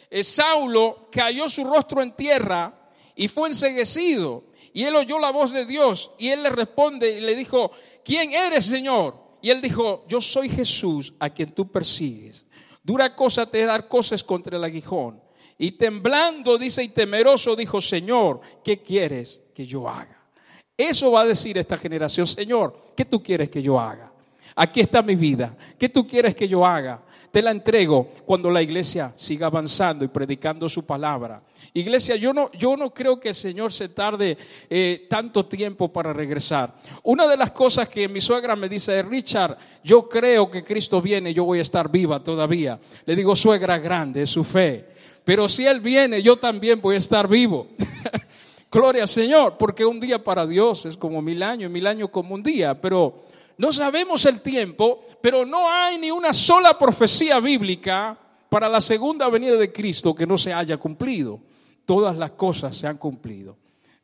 eh, 0.09 0.23
Saulo 0.23 1.09
cayó 1.11 1.49
su 1.49 1.63
rostro 1.63 2.01
en 2.01 2.13
tierra 2.13 2.73
y 3.15 3.27
fue 3.27 3.49
enseguecido. 3.49 4.45
Y 4.71 4.83
él 4.83 4.95
oyó 4.95 5.19
la 5.19 5.31
voz 5.31 5.51
de 5.51 5.65
Dios 5.65 6.11
y 6.17 6.29
él 6.29 6.43
le 6.43 6.49
responde 6.51 7.17
y 7.17 7.21
le 7.21 7.35
dijo, 7.35 7.71
¿quién 8.03 8.33
eres, 8.33 8.65
Señor? 8.65 9.29
Y 9.41 9.49
él 9.49 9.61
dijo, 9.61 10.05
yo 10.07 10.21
soy 10.21 10.49
Jesús 10.49 11.13
a 11.19 11.29
quien 11.29 11.51
tú 11.51 11.71
persigues. 11.71 12.45
Dura 12.89 13.15
cosa 13.15 13.45
te 13.45 13.63
dar 13.65 13.87
cosas 13.87 14.23
contra 14.23 14.57
el 14.57 14.63
aguijón. 14.63 15.21
Y 15.59 15.73
temblando, 15.73 16.57
dice, 16.57 16.81
y 16.81 16.89
temeroso, 16.89 17.55
dijo, 17.55 17.79
Señor, 17.79 18.41
¿qué 18.63 18.81
quieres 18.81 19.43
que 19.53 19.63
yo 19.67 19.87
haga? 19.87 20.19
Eso 20.75 21.11
va 21.11 21.21
a 21.21 21.25
decir 21.25 21.55
esta 21.59 21.77
generación, 21.77 22.25
Señor, 22.25 22.75
¿qué 22.97 23.05
tú 23.05 23.21
quieres 23.21 23.47
que 23.51 23.61
yo 23.61 23.79
haga? 23.79 24.11
Aquí 24.55 24.79
está 24.79 25.03
mi 25.03 25.15
vida. 25.15 25.55
¿Qué 25.77 25.87
tú 25.87 26.07
quieres 26.07 26.33
que 26.33 26.47
yo 26.47 26.65
haga? 26.65 27.03
Te 27.31 27.41
la 27.41 27.51
entrego 27.51 28.09
cuando 28.25 28.49
la 28.49 28.61
iglesia 28.61 29.13
siga 29.15 29.47
avanzando 29.47 30.03
y 30.03 30.07
predicando 30.07 30.67
su 30.67 30.83
palabra. 30.83 31.41
Iglesia, 31.73 32.15
yo 32.15 32.33
no, 32.33 32.51
yo 32.53 32.75
no 32.75 32.91
creo 32.91 33.19
que 33.19 33.29
el 33.29 33.35
Señor 33.35 33.71
se 33.71 33.89
tarde 33.89 34.37
eh, 34.69 35.05
tanto 35.07 35.45
tiempo 35.45 35.93
para 35.93 36.11
regresar. 36.11 36.73
Una 37.03 37.27
de 37.27 37.37
las 37.37 37.51
cosas 37.51 37.87
que 37.87 38.07
mi 38.07 38.19
suegra 38.19 38.55
me 38.55 38.67
dice, 38.67 39.03
Richard, 39.03 39.57
yo 39.83 40.09
creo 40.09 40.49
que 40.49 40.63
Cristo 40.63 41.01
viene, 41.01 41.33
yo 41.33 41.43
voy 41.43 41.59
a 41.59 41.63
estar 41.63 41.91
viva 41.91 42.23
todavía. 42.23 42.79
Le 43.05 43.15
digo, 43.15 43.35
suegra 43.35 43.77
grande, 43.77 44.23
es 44.23 44.29
su 44.31 44.43
fe. 44.43 44.87
Pero 45.23 45.47
si 45.47 45.67
Él 45.67 45.79
viene, 45.79 46.23
yo 46.23 46.37
también 46.37 46.81
voy 46.81 46.95
a 46.95 46.99
estar 46.99 47.27
vivo. 47.27 47.67
Gloria 48.71 49.03
al 49.03 49.07
Señor, 49.07 49.57
porque 49.57 49.85
un 49.85 49.99
día 49.99 50.23
para 50.23 50.47
Dios 50.47 50.85
es 50.85 50.97
como 50.97 51.21
mil 51.21 51.43
años, 51.43 51.71
mil 51.71 51.85
años 51.85 52.09
como 52.09 52.33
un 52.33 52.41
día, 52.41 52.79
pero 52.79 53.25
no 53.59 53.73
sabemos 53.73 54.25
el 54.25 54.39
tiempo, 54.39 55.01
pero 55.19 55.45
no 55.45 55.69
hay 55.69 55.97
ni 55.97 56.11
una 56.11 56.33
sola 56.33 56.79
profecía 56.79 57.41
bíblica 57.41 58.17
para 58.47 58.69
la 58.69 58.79
segunda 58.79 59.27
venida 59.27 59.57
de 59.57 59.73
Cristo 59.73 60.15
que 60.15 60.25
no 60.25 60.37
se 60.37 60.53
haya 60.53 60.77
cumplido. 60.77 61.41
Todas 61.85 62.17
las 62.17 62.31
cosas 62.31 62.77
se 62.77 62.87
han 62.87 62.95
cumplido. 62.95 63.57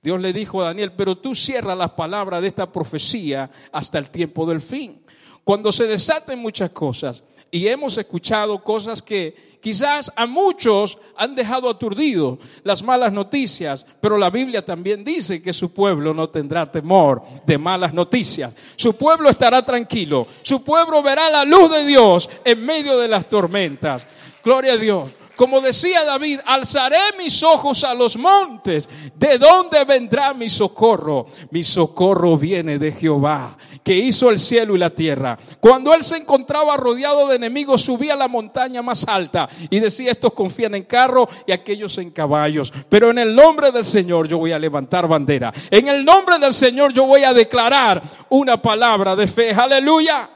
Dios 0.04 0.20
le 0.20 0.34
dijo 0.34 0.62
a 0.62 0.66
Daniel, 0.66 0.92
pero 0.92 1.18
tú 1.18 1.34
cierras 1.34 1.78
las 1.78 1.92
palabras 1.92 2.42
de 2.42 2.50
esta 2.50 2.70
profecía 2.70 3.50
hasta 3.72 3.98
el 3.98 4.10
tiempo 4.10 4.46
del 4.46 4.60
fin. 4.60 5.02
Cuando 5.46 5.72
se 5.72 5.88
desaten 5.88 6.38
muchas 6.38 6.72
cosas, 6.72 7.24
y 7.50 7.70
hemos 7.70 7.98
escuchado 7.98 8.62
cosas 8.62 9.02
que 9.02 9.55
quizás 9.66 10.14
a 10.16 10.28
muchos 10.28 11.00
han 11.18 11.34
dejado 11.34 11.68
aturdidos, 11.68 12.38
las 12.64 12.84
malas 12.84 13.12
noticias, 13.12 13.84
pero 14.00 14.16
la 14.16 14.30
Biblia 14.30 14.64
también 14.64 15.04
dice 15.04 15.42
que 15.42 15.54
su 15.54 15.74
pueblo 15.74 16.14
no 16.14 16.30
tendrá 16.30 16.72
temor 16.72 17.24
de 17.48 17.58
malas 17.58 17.92
noticias. 17.92 18.56
Su 18.76 18.94
pueblo 18.94 19.28
estará 19.28 19.66
tranquilo, 19.66 20.28
su 20.44 20.64
pueblo 20.64 21.02
verá 21.02 21.32
la 21.32 21.44
luz 21.44 21.72
de 21.72 21.84
Dios 21.84 22.30
en 22.44 22.64
medio 22.64 23.00
de 23.00 23.08
las 23.08 23.28
tormentas. 23.28 24.06
Gloria 24.44 24.74
a 24.74 24.78
Dios. 24.78 25.10
Como 25.36 25.60
decía 25.60 26.06
David, 26.06 26.42
alzaré 26.46 27.00
mis 27.18 27.42
ojos 27.42 27.84
a 27.84 27.96
los 27.96 28.18
montes. 28.18 28.88
¿De 29.16 29.40
dónde 29.40 29.84
vendrá 29.84 30.36
mi 30.36 30.48
socorro? 30.48 31.26
Mi 31.50 31.64
socorro 31.64 32.38
viene 32.38 32.78
de 32.78 32.92
Jehová, 32.92 33.58
que 33.86 33.96
hizo 33.96 34.32
el 34.32 34.40
cielo 34.40 34.76
y 34.76 34.80
la 34.80 34.90
tierra. 34.90 35.38
Cuando 35.60 35.94
él 35.94 36.02
se 36.04 36.18
encontraba 36.18 36.76
rodeado 36.76 37.28
de 37.28 37.36
enemigos, 37.36 37.84
subía 37.84 38.14
a 38.14 38.18
la 38.18 38.28
montaña 38.28 38.82
más 38.82 39.08
alta 39.08 39.48
y 39.70 39.80
decía, 39.80 40.10
estos 40.10 40.34
confían 40.34 40.74
en 40.74 40.84
carro 40.84 41.30
y 41.46 41.52
aquellos 41.52 42.00
en 42.00 42.10
caballos. 42.10 42.74
Pero 42.90 43.12
en 43.12 43.20
el 43.20 43.36
nombre 43.36 43.72
del 43.72 43.86
Señor 43.86 44.28
yo 44.28 44.40
voy 44.40 44.54
a 44.54 44.60
levantar 44.60 45.08
bandera. 45.08 45.54
En 45.70 45.88
el 45.88 46.04
nombre 46.04 46.40
del 46.40 46.52
Señor 46.52 46.94
yo 46.94 47.06
voy 47.06 47.24
a 47.24 47.34
declarar 47.34 48.02
una 48.30 48.60
palabra 48.60 49.16
de 49.16 49.28
fe. 49.28 49.52
Aleluya. 49.52 50.32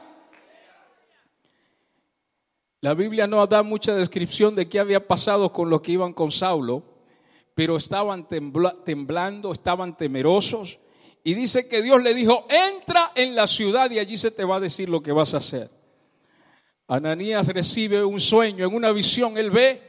La 2.82 2.94
Biblia 2.94 3.26
no 3.26 3.44
da 3.46 3.64
mucha 3.64 3.94
descripción 3.94 4.54
de 4.54 4.68
qué 4.68 4.78
había 4.78 5.06
pasado 5.06 5.52
con 5.52 5.68
los 5.68 5.80
que 5.80 5.92
iban 5.92 6.12
con 6.12 6.30
Saulo, 6.30 6.84
pero 7.56 7.76
estaban 7.76 8.28
temblando, 8.28 9.52
estaban 9.52 9.96
temerosos. 9.96 10.79
Y 11.22 11.34
dice 11.34 11.68
que 11.68 11.82
Dios 11.82 12.02
le 12.02 12.14
dijo, 12.14 12.46
entra 12.48 13.12
en 13.14 13.34
la 13.34 13.46
ciudad 13.46 13.90
y 13.90 13.98
allí 13.98 14.16
se 14.16 14.30
te 14.30 14.44
va 14.44 14.56
a 14.56 14.60
decir 14.60 14.88
lo 14.88 15.02
que 15.02 15.12
vas 15.12 15.34
a 15.34 15.38
hacer. 15.38 15.70
Ananías 16.88 17.48
recibe 17.48 18.04
un 18.04 18.18
sueño, 18.18 18.66
en 18.66 18.74
una 18.74 18.90
visión 18.90 19.38
él 19.38 19.50
ve 19.50 19.80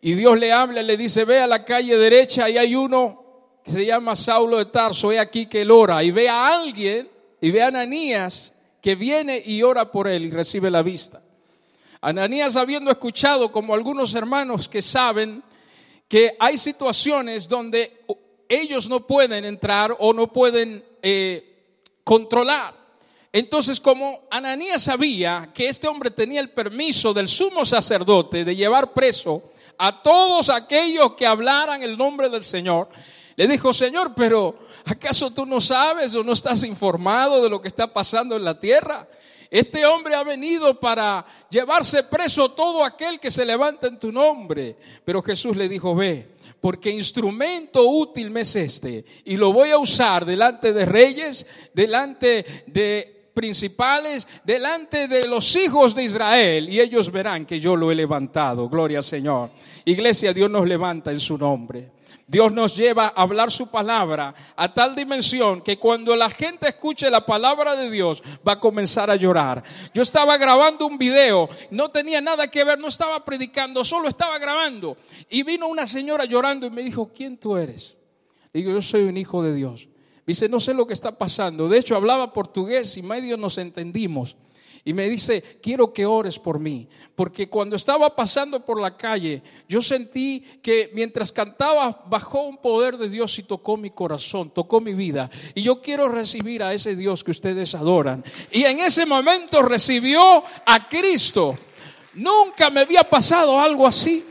y 0.00 0.14
Dios 0.14 0.38
le 0.38 0.52
habla, 0.52 0.82
le 0.82 0.96
dice, 0.96 1.24
ve 1.24 1.40
a 1.40 1.46
la 1.46 1.64
calle 1.64 1.96
derecha 1.96 2.48
y 2.48 2.58
hay 2.58 2.74
uno 2.74 3.22
que 3.62 3.70
se 3.70 3.86
llama 3.86 4.16
Saulo 4.16 4.58
de 4.58 4.66
Tarso, 4.66 5.08
ve 5.08 5.18
aquí 5.18 5.46
que 5.46 5.62
él 5.62 5.70
ora 5.70 6.02
y 6.02 6.10
ve 6.10 6.28
a 6.28 6.46
alguien 6.46 7.08
y 7.40 7.50
ve 7.50 7.62
a 7.62 7.68
Ananías 7.68 8.52
que 8.80 8.94
viene 8.94 9.42
y 9.44 9.62
ora 9.62 9.92
por 9.92 10.08
él 10.08 10.24
y 10.24 10.30
recibe 10.30 10.70
la 10.70 10.82
vista. 10.82 11.22
Ananías 12.00 12.56
habiendo 12.56 12.90
escuchado 12.90 13.52
como 13.52 13.74
algunos 13.74 14.14
hermanos 14.14 14.68
que 14.68 14.82
saben 14.82 15.42
que 16.08 16.34
hay 16.38 16.58
situaciones 16.58 17.48
donde 17.48 18.04
ellos 18.52 18.88
no 18.88 19.06
pueden 19.06 19.44
entrar 19.44 19.96
o 19.98 20.12
no 20.12 20.32
pueden 20.32 20.84
eh, 21.02 21.64
controlar. 22.04 22.74
Entonces, 23.32 23.80
como 23.80 24.26
Ananías 24.30 24.82
sabía 24.82 25.50
que 25.54 25.68
este 25.68 25.88
hombre 25.88 26.10
tenía 26.10 26.40
el 26.40 26.50
permiso 26.50 27.14
del 27.14 27.28
sumo 27.28 27.64
sacerdote 27.64 28.44
de 28.44 28.54
llevar 28.54 28.92
preso 28.92 29.42
a 29.78 30.02
todos 30.02 30.50
aquellos 30.50 31.14
que 31.14 31.26
hablaran 31.26 31.82
el 31.82 31.96
nombre 31.96 32.28
del 32.28 32.44
Señor, 32.44 32.90
le 33.36 33.48
dijo, 33.48 33.72
Señor, 33.72 34.12
pero 34.14 34.58
¿acaso 34.84 35.30
tú 35.30 35.46
no 35.46 35.62
sabes 35.62 36.14
o 36.14 36.22
no 36.22 36.34
estás 36.34 36.62
informado 36.64 37.42
de 37.42 37.48
lo 37.48 37.62
que 37.62 37.68
está 37.68 37.90
pasando 37.90 38.36
en 38.36 38.44
la 38.44 38.60
tierra? 38.60 39.08
Este 39.52 39.84
hombre 39.84 40.14
ha 40.14 40.24
venido 40.24 40.80
para 40.80 41.26
llevarse 41.50 42.04
preso 42.04 42.52
todo 42.52 42.82
aquel 42.82 43.20
que 43.20 43.30
se 43.30 43.44
levanta 43.44 43.86
en 43.86 43.98
tu 43.98 44.10
nombre. 44.10 44.78
Pero 45.04 45.20
Jesús 45.20 45.54
le 45.58 45.68
dijo, 45.68 45.94
ve, 45.94 46.26
porque 46.58 46.88
instrumento 46.88 47.86
útil 47.86 48.30
me 48.30 48.40
es 48.40 48.56
este. 48.56 49.04
Y 49.26 49.36
lo 49.36 49.52
voy 49.52 49.70
a 49.70 49.76
usar 49.76 50.24
delante 50.24 50.72
de 50.72 50.86
reyes, 50.86 51.46
delante 51.74 52.64
de 52.66 53.28
principales, 53.34 54.26
delante 54.42 55.06
de 55.06 55.28
los 55.28 55.54
hijos 55.54 55.94
de 55.94 56.04
Israel. 56.04 56.70
Y 56.70 56.80
ellos 56.80 57.12
verán 57.12 57.44
que 57.44 57.60
yo 57.60 57.76
lo 57.76 57.92
he 57.92 57.94
levantado. 57.94 58.70
Gloria 58.70 59.00
al 59.00 59.04
Señor. 59.04 59.50
Iglesia, 59.84 60.32
Dios 60.32 60.50
nos 60.50 60.66
levanta 60.66 61.10
en 61.10 61.20
su 61.20 61.36
nombre. 61.36 61.90
Dios 62.32 62.50
nos 62.50 62.74
lleva 62.74 63.08
a 63.08 63.20
hablar 63.20 63.50
su 63.50 63.66
palabra 63.66 64.34
a 64.56 64.72
tal 64.72 64.96
dimensión 64.96 65.60
que 65.60 65.78
cuando 65.78 66.16
la 66.16 66.30
gente 66.30 66.66
escuche 66.66 67.10
la 67.10 67.26
palabra 67.26 67.76
de 67.76 67.90
Dios 67.90 68.22
va 68.48 68.52
a 68.52 68.58
comenzar 68.58 69.10
a 69.10 69.16
llorar. 69.16 69.62
Yo 69.92 70.00
estaba 70.00 70.38
grabando 70.38 70.86
un 70.86 70.96
video, 70.96 71.50
no 71.70 71.90
tenía 71.90 72.22
nada 72.22 72.50
que 72.50 72.64
ver, 72.64 72.78
no 72.78 72.88
estaba 72.88 73.22
predicando, 73.22 73.84
solo 73.84 74.08
estaba 74.08 74.38
grabando. 74.38 74.96
Y 75.28 75.42
vino 75.42 75.68
una 75.68 75.86
señora 75.86 76.24
llorando 76.24 76.64
y 76.64 76.70
me 76.70 76.82
dijo, 76.82 77.10
¿quién 77.14 77.36
tú 77.36 77.58
eres? 77.58 77.98
digo, 78.54 78.72
yo 78.72 78.80
soy 78.80 79.02
un 79.02 79.18
hijo 79.18 79.42
de 79.42 79.54
Dios. 79.54 79.90
Dice, 80.26 80.48
no 80.48 80.58
sé 80.58 80.72
lo 80.72 80.86
que 80.86 80.94
está 80.94 81.18
pasando. 81.18 81.68
De 81.68 81.76
hecho, 81.76 81.96
hablaba 81.96 82.32
portugués 82.32 82.96
y 82.96 83.02
medio 83.02 83.36
nos 83.36 83.58
entendimos 83.58 84.36
y 84.84 84.92
me 84.94 85.08
dice, 85.08 85.42
quiero 85.62 85.92
que 85.92 86.04
ores 86.06 86.40
por 86.40 86.58
mí, 86.58 86.88
porque 87.14 87.48
cuando 87.48 87.76
estaba 87.76 88.16
pasando 88.16 88.64
por 88.64 88.80
la 88.80 88.96
calle, 88.96 89.40
yo 89.68 89.80
sentí 89.80 90.40
que 90.60 90.90
mientras 90.92 91.30
cantaba 91.30 92.04
bajó 92.06 92.42
un 92.42 92.56
poder 92.56 92.98
de 92.98 93.08
Dios 93.08 93.38
y 93.38 93.44
tocó 93.44 93.76
mi 93.76 93.90
corazón, 93.90 94.50
tocó 94.50 94.80
mi 94.80 94.94
vida, 94.94 95.30
y 95.54 95.62
yo 95.62 95.80
quiero 95.80 96.08
recibir 96.08 96.64
a 96.64 96.74
ese 96.74 96.96
Dios 96.96 97.22
que 97.22 97.30
ustedes 97.30 97.76
adoran. 97.76 98.24
Y 98.50 98.64
en 98.64 98.80
ese 98.80 99.06
momento 99.06 99.62
recibió 99.62 100.42
a 100.66 100.88
Cristo. 100.88 101.56
Nunca 102.14 102.68
me 102.68 102.80
había 102.80 103.04
pasado 103.04 103.60
algo 103.60 103.86
así. 103.86 104.24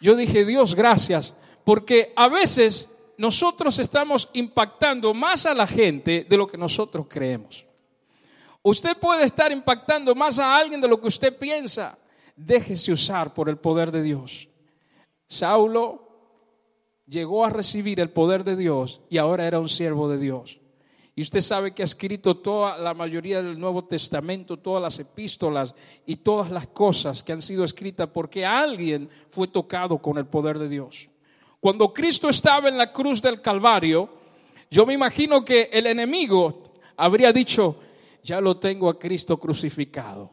Yo 0.00 0.14
dije, 0.14 0.44
Dios, 0.44 0.76
gracias, 0.76 1.34
porque 1.64 2.12
a 2.14 2.28
veces 2.28 2.88
nosotros 3.18 3.80
estamos 3.80 4.28
impactando 4.34 5.12
más 5.12 5.44
a 5.46 5.54
la 5.54 5.66
gente 5.66 6.24
de 6.28 6.36
lo 6.36 6.46
que 6.46 6.56
nosotros 6.56 7.06
creemos. 7.08 7.65
Usted 8.68 8.96
puede 8.96 9.22
estar 9.22 9.52
impactando 9.52 10.12
más 10.16 10.40
a 10.40 10.56
alguien 10.56 10.80
de 10.80 10.88
lo 10.88 11.00
que 11.00 11.06
usted 11.06 11.38
piensa. 11.38 11.96
Déjese 12.34 12.90
usar 12.90 13.32
por 13.32 13.48
el 13.48 13.58
poder 13.58 13.92
de 13.92 14.02
Dios. 14.02 14.48
Saulo 15.28 16.08
llegó 17.06 17.44
a 17.44 17.50
recibir 17.50 18.00
el 18.00 18.10
poder 18.10 18.42
de 18.42 18.56
Dios 18.56 19.02
y 19.08 19.18
ahora 19.18 19.46
era 19.46 19.60
un 19.60 19.68
siervo 19.68 20.08
de 20.08 20.18
Dios. 20.18 20.58
Y 21.14 21.22
usted 21.22 21.42
sabe 21.42 21.74
que 21.74 21.82
ha 21.82 21.84
escrito 21.84 22.38
toda 22.38 22.76
la 22.76 22.92
mayoría 22.92 23.40
del 23.40 23.56
Nuevo 23.56 23.84
Testamento, 23.84 24.56
todas 24.56 24.82
las 24.82 24.98
epístolas 24.98 25.76
y 26.04 26.16
todas 26.16 26.50
las 26.50 26.66
cosas 26.66 27.22
que 27.22 27.32
han 27.32 27.42
sido 27.42 27.62
escritas 27.62 28.08
porque 28.12 28.44
alguien 28.44 29.08
fue 29.28 29.46
tocado 29.46 29.98
con 29.98 30.18
el 30.18 30.26
poder 30.26 30.58
de 30.58 30.68
Dios. 30.68 31.08
Cuando 31.60 31.94
Cristo 31.94 32.28
estaba 32.28 32.68
en 32.68 32.76
la 32.76 32.92
cruz 32.92 33.22
del 33.22 33.40
Calvario, 33.40 34.08
yo 34.68 34.84
me 34.84 34.94
imagino 34.94 35.44
que 35.44 35.70
el 35.72 35.86
enemigo 35.86 36.64
habría 36.96 37.32
dicho, 37.32 37.76
ya 38.26 38.40
lo 38.40 38.56
tengo 38.58 38.90
a 38.90 38.98
Cristo 38.98 39.38
crucificado. 39.38 40.32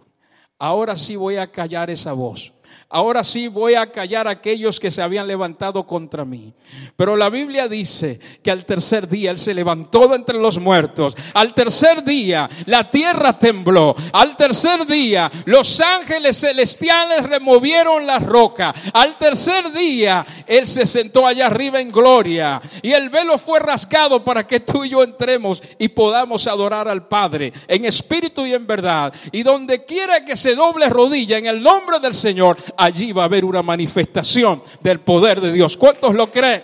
Ahora 0.58 0.98
sí 0.98 1.16
voy 1.16 1.38
a 1.38 1.52
callar 1.52 1.92
esa 1.92 2.14
voz 2.14 2.52
ahora 2.90 3.24
sí 3.24 3.48
voy 3.48 3.76
a 3.76 3.92
callar 3.92 4.28
a 4.28 4.32
aquellos 4.32 4.80
que 4.80 4.92
se 4.92 5.02
habían 5.02 5.28
levantado 5.28 5.86
contra 5.86 6.26
mí. 6.26 6.54
Pero 6.96 7.16
la 7.16 7.30
Biblia 7.30 7.68
dice 7.68 8.20
que 8.44 8.52
al 8.52 8.66
tercer 8.66 9.08
día 9.08 9.32
Él 9.32 9.38
se 9.38 9.54
levantó 9.54 10.08
de 10.08 10.16
entre 10.16 10.38
los 10.38 10.60
muertos. 10.60 11.16
Al 11.34 11.54
tercer 11.54 12.04
día 12.04 12.50
la 12.68 12.90
tierra 12.90 13.38
tembló. 13.38 13.96
Al 14.14 14.38
tercer 14.38 14.86
día 14.86 15.32
los 15.46 15.82
ángeles 15.82 16.40
celestiales 16.40 17.24
removieron 17.24 18.06
la 18.06 18.20
roca. 18.20 18.74
Al 18.94 19.18
tercer 19.18 19.72
día 19.72 20.26
Él 20.46 20.68
se 20.68 20.86
sentó 20.86 21.26
allá 21.26 21.48
arriba 21.48 21.80
en 21.82 21.92
gloria. 21.92 22.62
Y 22.82 22.92
el 22.92 23.10
velo 23.10 23.38
fue 23.38 23.60
rasgado 23.60 24.24
para 24.24 24.46
que 24.46 24.60
tú 24.60 24.86
y 24.86 24.90
yo 24.90 25.04
entremos 25.04 25.64
y 25.78 25.88
podamos 25.90 26.48
adorar 26.48 26.88
al 26.88 27.08
Padre 27.08 27.54
en 27.68 27.86
espíritu 27.86 28.46
y 28.46 28.54
en 28.54 28.68
verdad. 28.68 29.14
Y 29.32 29.44
donde 29.44 29.86
quiera 29.86 30.24
que 30.26 30.38
se 30.38 30.56
doble 30.56 30.90
rodilla 30.90 31.38
en 31.38 31.48
el 31.48 31.62
nombre 31.62 32.00
del 32.00 32.14
Señor, 32.14 32.58
allí 32.78 33.12
va 33.12 33.24
a 33.24 33.26
haber 33.26 33.46
una 33.46 33.62
manifestación 33.62 34.64
del 34.82 35.00
poder 35.00 35.42
de 35.42 35.52
Dios. 35.52 35.78
¿Cuántos 35.78 36.14
lo 36.14 36.32
creen? 36.32 36.64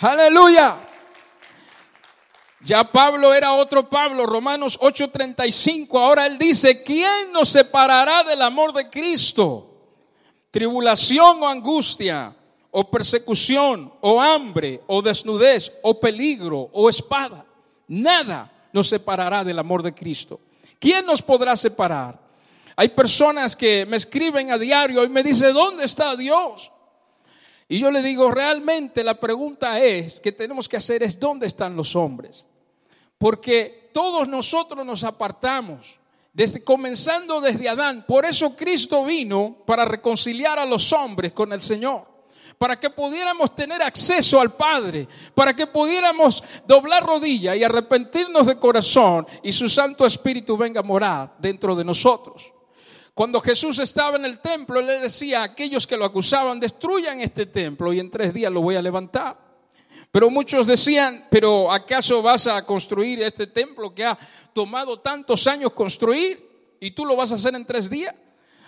Aleluya. 0.00 0.78
Ya 2.64 2.84
Pablo 2.84 3.34
era 3.34 3.54
otro 3.54 3.88
Pablo, 3.88 4.24
Romanos 4.26 4.78
8:35. 4.80 5.98
Ahora 5.98 6.26
él 6.26 6.38
dice, 6.38 6.82
¿quién 6.82 7.32
nos 7.32 7.48
separará 7.48 8.22
del 8.22 8.42
amor 8.42 8.72
de 8.72 8.88
Cristo? 8.88 9.68
Tribulación 10.50 11.42
o 11.42 11.48
angustia, 11.48 12.34
o 12.70 12.90
persecución, 12.90 13.92
o 14.00 14.20
hambre, 14.20 14.82
o 14.86 15.02
desnudez, 15.02 15.72
o 15.82 15.98
peligro, 15.98 16.68
o 16.72 16.88
espada. 16.88 17.44
Nada 17.88 18.68
nos 18.72 18.88
separará 18.88 19.42
del 19.42 19.58
amor 19.58 19.82
de 19.82 19.94
Cristo. 19.94 20.40
¿Quién 20.78 21.04
nos 21.04 21.20
podrá 21.20 21.56
separar? 21.56 22.21
Hay 22.76 22.88
personas 22.88 23.54
que 23.56 23.86
me 23.86 23.96
escriben 23.96 24.50
a 24.50 24.58
diario 24.58 25.04
y 25.04 25.08
me 25.08 25.22
dicen, 25.22 25.52
¿dónde 25.52 25.84
está 25.84 26.16
Dios? 26.16 26.72
Y 27.68 27.78
yo 27.78 27.90
le 27.90 28.02
digo, 28.02 28.30
realmente 28.30 29.04
la 29.04 29.14
pregunta 29.14 29.80
es 29.80 30.20
que 30.20 30.32
tenemos 30.32 30.68
que 30.68 30.76
hacer 30.76 31.02
es, 31.02 31.18
¿dónde 31.18 31.46
están 31.46 31.76
los 31.76 31.96
hombres? 31.96 32.46
Porque 33.18 33.90
todos 33.92 34.28
nosotros 34.28 34.84
nos 34.84 35.04
apartamos, 35.04 35.98
desde, 36.32 36.64
comenzando 36.64 37.40
desde 37.40 37.68
Adán. 37.68 38.04
Por 38.06 38.24
eso 38.24 38.56
Cristo 38.56 39.04
vino 39.04 39.58
para 39.66 39.84
reconciliar 39.84 40.58
a 40.58 40.66
los 40.66 40.92
hombres 40.92 41.32
con 41.32 41.52
el 41.52 41.62
Señor 41.62 42.12
para 42.58 42.78
que 42.78 42.90
pudiéramos 42.90 43.56
tener 43.56 43.82
acceso 43.82 44.40
al 44.40 44.54
Padre, 44.54 45.08
para 45.34 45.56
que 45.56 45.66
pudiéramos 45.66 46.44
doblar 46.64 47.04
rodilla 47.04 47.56
y 47.56 47.64
arrepentirnos 47.64 48.46
de 48.46 48.56
corazón 48.56 49.26
y 49.42 49.50
su 49.50 49.68
Santo 49.68 50.06
Espíritu 50.06 50.56
venga 50.56 50.78
a 50.78 50.84
morar 50.84 51.34
dentro 51.40 51.74
de 51.74 51.84
nosotros. 51.84 52.52
Cuando 53.14 53.40
Jesús 53.40 53.78
estaba 53.78 54.16
en 54.16 54.24
el 54.24 54.38
templo, 54.40 54.80
le 54.80 54.98
decía 54.98 55.40
a 55.40 55.44
aquellos 55.44 55.86
que 55.86 55.98
lo 55.98 56.04
acusaban, 56.04 56.58
destruyan 56.58 57.20
este 57.20 57.44
templo 57.44 57.92
y 57.92 58.00
en 58.00 58.10
tres 58.10 58.32
días 58.32 58.50
lo 58.50 58.62
voy 58.62 58.76
a 58.76 58.82
levantar. 58.82 59.38
Pero 60.10 60.30
muchos 60.30 60.66
decían, 60.66 61.26
pero 61.30 61.70
¿acaso 61.70 62.22
vas 62.22 62.46
a 62.46 62.64
construir 62.64 63.22
este 63.22 63.46
templo 63.46 63.94
que 63.94 64.04
ha 64.04 64.18
tomado 64.52 64.98
tantos 65.00 65.46
años 65.46 65.72
construir 65.72 66.76
y 66.80 66.90
tú 66.90 67.04
lo 67.04 67.16
vas 67.16 67.32
a 67.32 67.34
hacer 67.34 67.54
en 67.54 67.66
tres 67.66 67.88
días? 67.88 68.14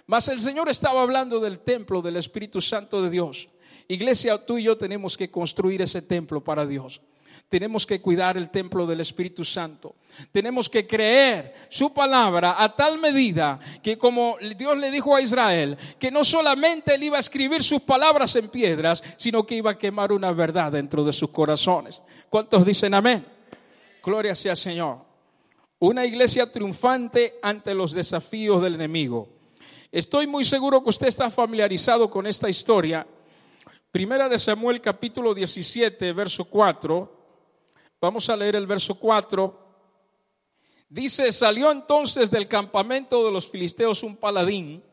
Mas 0.06 0.28
el 0.28 0.40
Señor 0.40 0.68
estaba 0.68 1.00
hablando 1.02 1.40
del 1.40 1.60
templo 1.60 2.02
del 2.02 2.16
Espíritu 2.16 2.60
Santo 2.60 3.02
de 3.02 3.08
Dios. 3.08 3.48
Iglesia, 3.88 4.44
tú 4.44 4.58
y 4.58 4.64
yo 4.64 4.76
tenemos 4.76 5.16
que 5.16 5.30
construir 5.30 5.80
ese 5.80 6.02
templo 6.02 6.42
para 6.42 6.66
Dios. 6.66 7.00
Tenemos 7.48 7.86
que 7.86 8.00
cuidar 8.00 8.36
el 8.36 8.50
templo 8.50 8.86
del 8.86 9.00
Espíritu 9.00 9.44
Santo. 9.44 9.94
Tenemos 10.32 10.68
que 10.68 10.86
creer 10.86 11.54
su 11.68 11.92
palabra 11.92 12.56
a 12.62 12.74
tal 12.74 12.98
medida 12.98 13.60
que 13.82 13.96
como 13.96 14.36
Dios 14.56 14.76
le 14.76 14.90
dijo 14.90 15.14
a 15.14 15.20
Israel, 15.20 15.76
que 15.98 16.10
no 16.10 16.24
solamente 16.24 16.94
él 16.94 17.04
iba 17.04 17.16
a 17.16 17.20
escribir 17.20 17.62
sus 17.62 17.82
palabras 17.82 18.34
en 18.36 18.48
piedras, 18.48 19.02
sino 19.16 19.44
que 19.46 19.56
iba 19.56 19.72
a 19.72 19.78
quemar 19.78 20.12
una 20.12 20.32
verdad 20.32 20.72
dentro 20.72 21.04
de 21.04 21.12
sus 21.12 21.30
corazones. 21.30 22.02
¿Cuántos 22.28 22.64
dicen 22.64 22.94
amén? 22.94 23.24
Gloria 24.02 24.34
sea 24.34 24.56
Señor. 24.56 24.98
Una 25.78 26.04
iglesia 26.04 26.50
triunfante 26.50 27.38
ante 27.42 27.74
los 27.74 27.92
desafíos 27.92 28.62
del 28.62 28.74
enemigo. 28.74 29.28
Estoy 29.92 30.26
muy 30.26 30.44
seguro 30.44 30.82
que 30.82 30.90
usted 30.90 31.06
está 31.06 31.30
familiarizado 31.30 32.10
con 32.10 32.26
esta 32.26 32.48
historia. 32.48 33.06
Primera 33.92 34.28
de 34.28 34.40
Samuel 34.40 34.80
capítulo 34.80 35.34
17, 35.34 36.12
verso 36.12 36.46
4. 36.46 37.23
Vamos 38.04 38.28
a 38.28 38.36
leer 38.36 38.56
el 38.56 38.66
verso 38.66 38.96
4. 38.96 39.58
Dice, 40.90 41.32
salió 41.32 41.72
entonces 41.72 42.30
del 42.30 42.46
campamento 42.46 43.24
de 43.24 43.32
los 43.32 43.48
filisteos 43.48 44.02
un 44.02 44.14
paladín, 44.14 44.84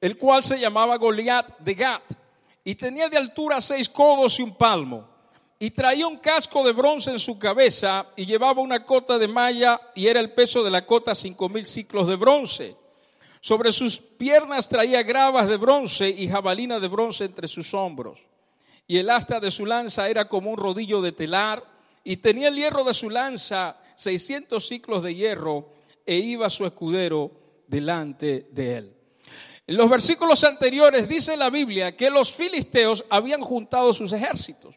el 0.00 0.16
cual 0.16 0.44
se 0.44 0.60
llamaba 0.60 0.96
Goliat 0.96 1.58
de 1.58 1.74
Gat, 1.74 2.04
y 2.62 2.76
tenía 2.76 3.08
de 3.08 3.16
altura 3.16 3.60
seis 3.60 3.88
codos 3.88 4.38
y 4.38 4.42
un 4.44 4.54
palmo, 4.54 5.08
y 5.58 5.72
traía 5.72 6.06
un 6.06 6.18
casco 6.18 6.62
de 6.62 6.70
bronce 6.70 7.10
en 7.10 7.18
su 7.18 7.36
cabeza, 7.36 8.06
y 8.14 8.26
llevaba 8.26 8.62
una 8.62 8.84
cota 8.84 9.18
de 9.18 9.26
malla, 9.26 9.80
y 9.96 10.06
era 10.06 10.20
el 10.20 10.30
peso 10.30 10.62
de 10.62 10.70
la 10.70 10.86
cota 10.86 11.16
cinco 11.16 11.48
mil 11.48 11.66
ciclos 11.66 12.06
de 12.06 12.14
bronce. 12.14 12.76
Sobre 13.40 13.72
sus 13.72 13.98
piernas 13.98 14.68
traía 14.68 15.02
gravas 15.02 15.48
de 15.48 15.56
bronce 15.56 16.08
y 16.08 16.28
jabalina 16.28 16.78
de 16.78 16.86
bronce 16.86 17.24
entre 17.24 17.48
sus 17.48 17.74
hombros. 17.74 18.24
Y 18.86 18.98
el 18.98 19.10
asta 19.10 19.40
de 19.40 19.50
su 19.50 19.66
lanza 19.66 20.08
era 20.08 20.28
como 20.28 20.52
un 20.52 20.58
rodillo 20.58 21.02
de 21.02 21.10
telar, 21.10 21.71
y 22.04 22.16
tenía 22.16 22.48
el 22.48 22.56
hierro 22.56 22.84
de 22.84 22.94
su 22.94 23.10
lanza 23.10 23.76
600 23.96 24.66
ciclos 24.66 25.02
de 25.02 25.14
hierro 25.14 25.72
e 26.04 26.16
iba 26.16 26.50
su 26.50 26.66
escudero 26.66 27.30
delante 27.66 28.48
de 28.50 28.76
él. 28.78 28.96
En 29.66 29.76
los 29.76 29.88
versículos 29.88 30.42
anteriores 30.44 31.08
dice 31.08 31.36
la 31.36 31.48
Biblia 31.48 31.96
que 31.96 32.10
los 32.10 32.32
filisteos 32.32 33.04
habían 33.08 33.40
juntado 33.40 33.92
sus 33.92 34.12
ejércitos 34.12 34.74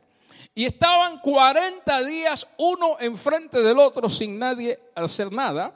y 0.54 0.64
estaban 0.66 1.20
40 1.20 2.04
días 2.04 2.48
uno 2.58 2.98
enfrente 3.00 3.62
del 3.62 3.80
otro 3.80 4.10
sin 4.10 4.40
nadie 4.40 4.80
hacer 4.96 5.32
nada, 5.32 5.74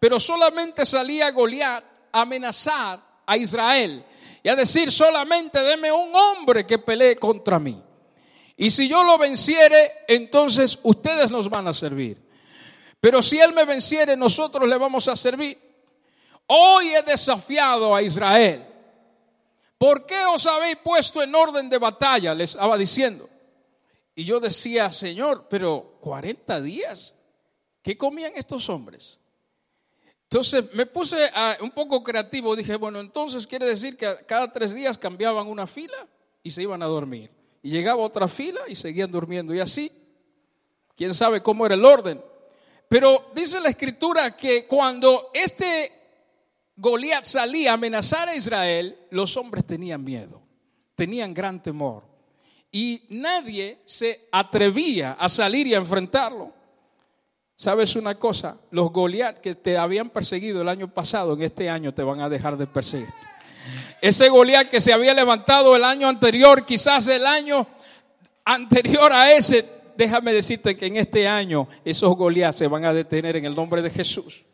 pero 0.00 0.18
solamente 0.18 0.84
salía 0.84 1.30
Goliat 1.30 1.84
a 2.10 2.22
amenazar 2.22 3.00
a 3.24 3.36
Israel 3.36 4.04
y 4.42 4.48
a 4.48 4.56
decir 4.56 4.90
solamente 4.90 5.60
deme 5.62 5.92
un 5.92 6.14
hombre 6.14 6.66
que 6.66 6.78
pelee 6.78 7.16
contra 7.16 7.58
mí. 7.58 7.80
Y 8.56 8.70
si 8.70 8.88
yo 8.88 9.04
lo 9.04 9.18
venciere, 9.18 9.92
entonces 10.08 10.78
ustedes 10.82 11.30
nos 11.30 11.50
van 11.50 11.68
a 11.68 11.74
servir. 11.74 12.16
Pero 13.00 13.22
si 13.22 13.38
Él 13.38 13.52
me 13.52 13.64
venciere, 13.64 14.16
nosotros 14.16 14.68
le 14.68 14.78
vamos 14.78 15.06
a 15.08 15.16
servir. 15.16 15.58
Hoy 16.46 16.94
he 16.94 17.02
desafiado 17.02 17.94
a 17.94 18.02
Israel. 18.02 18.66
¿Por 19.76 20.06
qué 20.06 20.24
os 20.24 20.46
habéis 20.46 20.76
puesto 20.76 21.22
en 21.22 21.34
orden 21.34 21.68
de 21.68 21.78
batalla? 21.78 22.34
Les 22.34 22.50
estaba 22.50 22.78
diciendo. 22.78 23.28
Y 24.14 24.24
yo 24.24 24.40
decía, 24.40 24.90
Señor, 24.90 25.46
pero 25.50 25.98
40 26.00 26.62
días, 26.62 27.14
¿qué 27.82 27.98
comían 27.98 28.32
estos 28.36 28.70
hombres? 28.70 29.18
Entonces 30.22 30.72
me 30.72 30.86
puse 30.86 31.30
un 31.60 31.70
poco 31.70 32.02
creativo, 32.02 32.56
dije, 32.56 32.76
bueno, 32.76 33.00
entonces 33.00 33.46
quiere 33.46 33.66
decir 33.66 33.96
que 33.96 34.24
cada 34.26 34.50
tres 34.50 34.74
días 34.74 34.96
cambiaban 34.96 35.46
una 35.46 35.66
fila 35.66 36.08
y 36.42 36.50
se 36.50 36.62
iban 36.62 36.82
a 36.82 36.86
dormir. 36.86 37.30
Y 37.62 37.70
llegaba 37.70 38.02
otra 38.02 38.28
fila 38.28 38.60
y 38.68 38.74
seguían 38.74 39.10
durmiendo. 39.10 39.54
Y 39.54 39.60
así, 39.60 39.90
quién 40.96 41.14
sabe 41.14 41.42
cómo 41.42 41.66
era 41.66 41.74
el 41.74 41.84
orden. 41.84 42.22
Pero 42.88 43.30
dice 43.34 43.60
la 43.60 43.68
escritura 43.68 44.36
que 44.36 44.66
cuando 44.66 45.30
este 45.34 45.92
Goliat 46.76 47.24
salía 47.24 47.72
a 47.72 47.74
amenazar 47.74 48.28
a 48.28 48.36
Israel, 48.36 48.96
los 49.10 49.36
hombres 49.36 49.64
tenían 49.64 50.04
miedo, 50.04 50.42
tenían 50.94 51.34
gran 51.34 51.62
temor. 51.62 52.04
Y 52.70 53.04
nadie 53.10 53.80
se 53.86 54.28
atrevía 54.30 55.12
a 55.12 55.28
salir 55.28 55.66
y 55.66 55.74
a 55.74 55.78
enfrentarlo. 55.78 56.52
¿Sabes 57.56 57.96
una 57.96 58.18
cosa? 58.18 58.58
Los 58.70 58.92
Goliat 58.92 59.38
que 59.38 59.54
te 59.54 59.78
habían 59.78 60.10
perseguido 60.10 60.60
el 60.60 60.68
año 60.68 60.92
pasado, 60.92 61.32
en 61.32 61.42
este 61.42 61.70
año 61.70 61.94
te 61.94 62.02
van 62.02 62.20
a 62.20 62.28
dejar 62.28 62.58
de 62.58 62.66
perseguir. 62.66 63.08
Ese 64.00 64.28
Goliat 64.28 64.68
que 64.68 64.80
se 64.80 64.92
había 64.92 65.14
levantado 65.14 65.74
el 65.74 65.84
año 65.84 66.08
anterior, 66.08 66.64
quizás 66.64 67.08
el 67.08 67.26
año 67.26 67.66
anterior 68.44 69.12
a 69.12 69.32
ese, 69.32 69.68
déjame 69.96 70.32
decirte 70.32 70.76
que 70.76 70.86
en 70.86 70.96
este 70.96 71.26
año 71.26 71.68
esos 71.84 72.14
Goliat 72.16 72.54
se 72.54 72.68
van 72.68 72.84
a 72.84 72.92
detener 72.92 73.36
en 73.36 73.44
el 73.44 73.54
nombre 73.54 73.82
de 73.82 73.90
Jesús. 73.90 74.44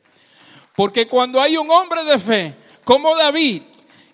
Porque 0.75 1.07
cuando 1.07 1.41
hay 1.41 1.57
un 1.57 1.71
hombre 1.71 2.05
de 2.05 2.19
fe 2.19 2.55
como 2.85 3.15
David, 3.17 3.63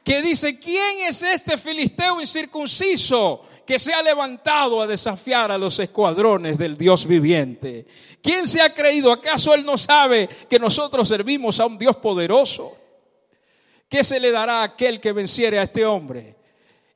que 0.08 0.22
dice, 0.22 0.58
¿quién 0.58 1.00
es 1.06 1.22
este 1.22 1.58
filisteo 1.58 2.18
incircunciso 2.18 3.42
que 3.66 3.78
se 3.78 3.92
ha 3.92 4.02
levantado 4.02 4.80
a 4.80 4.86
desafiar 4.86 5.52
a 5.52 5.58
los 5.58 5.78
escuadrones 5.78 6.56
del 6.56 6.78
Dios 6.78 7.06
viviente? 7.06 7.86
¿Quién 8.22 8.46
se 8.46 8.62
ha 8.62 8.72
creído? 8.72 9.12
¿Acaso 9.12 9.52
él 9.52 9.66
no 9.66 9.76
sabe 9.76 10.26
que 10.48 10.58
nosotros 10.58 11.06
servimos 11.06 11.60
a 11.60 11.66
un 11.66 11.76
Dios 11.76 11.96
poderoso? 11.96 12.74
¿Qué 13.88 14.04
se 14.04 14.20
le 14.20 14.30
dará 14.30 14.60
a 14.60 14.64
aquel 14.64 15.00
que 15.00 15.12
venciere 15.12 15.58
a 15.58 15.62
este 15.62 15.86
hombre? 15.86 16.36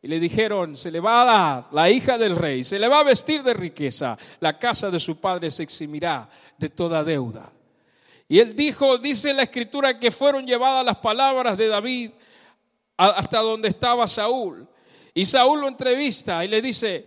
Y 0.02 0.08
le 0.08 0.18
dijeron, 0.18 0.76
se 0.76 0.90
le 0.90 1.00
va 1.00 1.22
a 1.22 1.24
dar 1.24 1.68
la 1.72 1.88
hija 1.88 2.18
del 2.18 2.36
rey, 2.36 2.64
se 2.64 2.78
le 2.78 2.88
va 2.88 3.00
a 3.00 3.04
vestir 3.04 3.42
de 3.42 3.54
riqueza, 3.54 4.18
la 4.40 4.58
casa 4.58 4.90
de 4.90 4.98
su 4.98 5.16
padre 5.20 5.50
se 5.50 5.62
eximirá 5.62 6.28
de 6.58 6.68
toda 6.68 7.04
deuda. 7.04 7.52
Y 8.28 8.40
él 8.40 8.56
dijo, 8.56 8.98
dice 8.98 9.32
la 9.32 9.44
escritura, 9.44 9.98
que 9.98 10.10
fueron 10.10 10.46
llevadas 10.46 10.84
las 10.84 10.96
palabras 10.96 11.56
de 11.56 11.68
David 11.68 12.10
hasta 12.96 13.38
donde 13.40 13.68
estaba 13.68 14.08
Saúl. 14.08 14.66
Y 15.14 15.24
Saúl 15.24 15.60
lo 15.60 15.68
entrevista 15.68 16.44
y 16.44 16.48
le 16.48 16.60
dice, 16.60 17.06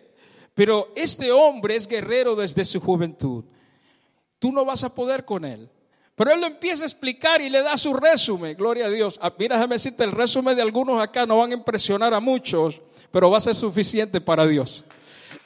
pero 0.54 0.94
este 0.96 1.32
hombre 1.32 1.76
es 1.76 1.88
guerrero 1.88 2.36
desde 2.36 2.64
su 2.64 2.80
juventud. 2.80 3.44
Tú 4.40 4.52
no 4.52 4.64
vas 4.64 4.84
a 4.84 4.94
poder 4.94 5.26
con 5.26 5.44
él. 5.44 5.70
Pero 6.16 6.32
él 6.32 6.40
lo 6.40 6.48
empieza 6.48 6.84
a 6.84 6.88
explicar 6.88 7.42
y 7.42 7.50
le 7.50 7.62
da 7.62 7.76
su 7.76 7.94
resumen. 7.94 8.56
Gloria 8.56 8.86
a 8.86 8.90
Dios. 8.90 9.20
Ah, 9.22 9.34
mira, 9.38 9.58
déjame 9.58 9.76
decirte, 9.76 10.06
el 10.06 10.14
resumen 10.14 10.56
de 10.56 10.62
algunos 10.62 11.02
acá 11.02 11.26
no 11.26 11.40
van 11.40 11.52
a 11.52 11.56
impresionar 11.56 12.14
a 12.14 12.22
muchos, 12.22 12.82
pero 13.12 13.30
va 13.30 13.38
a 13.38 13.42
ser 13.42 13.56
suficiente 13.56 14.22
para 14.22 14.46
Dios. 14.46 14.86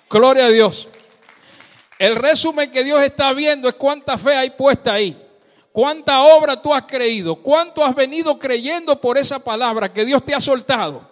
Gloria 0.10 0.46
a 0.46 0.50
Dios. 0.50 0.88
El 1.98 2.16
resumen 2.16 2.72
que 2.72 2.84
Dios 2.84 3.02
está 3.02 3.34
viendo 3.34 3.68
es 3.68 3.76
cuánta 3.76 4.18
fe 4.18 4.36
hay 4.36 4.52
puesta 4.52 4.94
ahí. 4.94 5.20
Cuánta 5.72 6.22
obra 6.22 6.62
tú 6.62 6.74
has 6.74 6.84
creído. 6.84 7.36
Cuánto 7.36 7.84
has 7.84 7.96
venido 7.96 8.38
creyendo 8.38 9.02
por 9.02 9.18
esa 9.18 9.44
palabra 9.44 9.92
que 9.92 10.06
Dios 10.06 10.24
te 10.24 10.36
ha 10.36 10.40
soltado. 10.40 11.09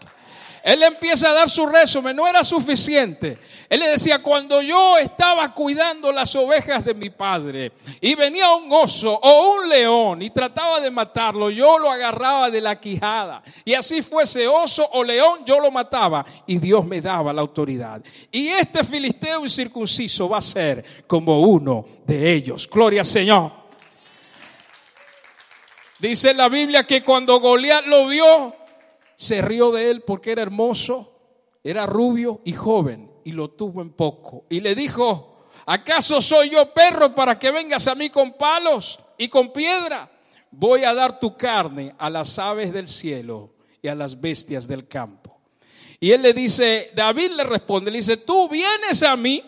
Él 0.63 0.84
empieza 0.84 1.30
a 1.30 1.34
dar 1.34 1.50
su 1.50 1.65
resumen, 1.65 2.15
no 2.15 2.28
era 2.28 2.43
suficiente. 2.43 3.38
Él 3.70 3.80
le 3.80 3.89
decía, 3.89 4.22
cuando 4.22 4.62
yo 4.62 4.98
estaba 4.98 5.54
cuidando 5.54 6.12
las 6.12 6.36
ovejas 6.36 6.86
de 6.86 6.93
mi 6.93 7.10
padre 7.10 7.74
y 8.00 8.15
venía 8.15 8.54
un 8.54 8.72
oso 8.72 9.13
o 9.13 9.56
un 9.56 9.70
león 9.70 10.22
y 10.22 10.30
trataba 10.30 10.80
de 10.80 10.91
matarlo, 10.91 11.50
yo 11.50 11.78
lo 11.78 11.91
agarraba 11.91 12.50
de 12.50 12.62
la 12.62 12.80
quijada. 12.80 13.43
Y 13.65 13.74
así 13.74 14.02
fuese 14.02 14.48
oso 14.48 14.88
o 14.93 15.04
león, 15.04 15.41
yo 15.46 15.60
lo 15.60 15.72
mataba 15.72 16.26
y 16.46 16.58
Dios 16.58 16.86
me 16.86 17.02
daba 17.02 17.34
la 17.34 17.41
autoridad. 17.41 18.02
Y 18.32 18.48
este 18.48 18.84
filisteo 18.84 19.43
incircunciso 19.43 20.30
va 20.30 20.38
a 20.38 20.41
ser 20.41 20.84
como 21.08 21.41
uno 21.41 21.86
de 22.06 22.34
ellos. 22.34 22.70
Gloria 22.70 23.02
al 23.02 23.08
Señor. 23.08 23.52
Dice 26.00 26.34
la 26.34 26.48
Biblia 26.48 26.84
que 26.84 27.04
cuando 27.04 27.39
Goliat 27.39 27.88
lo 27.88 28.08
vio, 28.08 28.56
se 29.17 29.41
rió 29.41 29.71
de 29.71 29.89
él 29.89 30.01
porque 30.01 30.32
era 30.32 30.43
hermoso, 30.43 31.13
era 31.63 31.86
rubio 31.86 32.41
y 32.45 32.53
joven 32.53 33.12
y 33.25 33.34
lo 33.34 33.49
tuvo 33.49 33.82
en 33.82 33.91
poco. 33.91 34.45
Y 34.49 34.62
le 34.62 34.75
dijo, 34.75 35.47
¿acaso 35.65 36.21
soy 36.21 36.51
yo 36.51 36.73
perro 36.73 37.13
para 37.13 37.38
que 37.38 37.51
vengas 37.51 37.88
a 37.88 37.95
mí 37.95 38.10
con 38.10 38.34
palos 38.34 38.99
y 39.17 39.27
con 39.27 39.51
piedra? 39.51 40.10
Voy 40.51 40.86
a 40.86 40.93
dar 40.93 41.19
tu 41.19 41.36
carne 41.36 41.93
a 41.97 42.10
las 42.10 42.39
aves 42.39 42.71
del 42.71 42.88
cielo 42.88 43.53
y 43.82 43.89
a 43.89 43.95
las 43.95 44.21
bestias 44.21 44.67
del 44.67 44.88
campo. 44.88 45.41
Y 45.99 46.12
él 46.12 46.21
le 46.21 46.32
dice, 46.32 46.91
David 46.95 47.32
le 47.32 47.43
responde, 47.43 47.91
le 47.91 47.97
dice, 47.97 48.17
tú 48.17 48.47
vienes 48.47 49.01
a 49.03 49.15
mí 49.17 49.43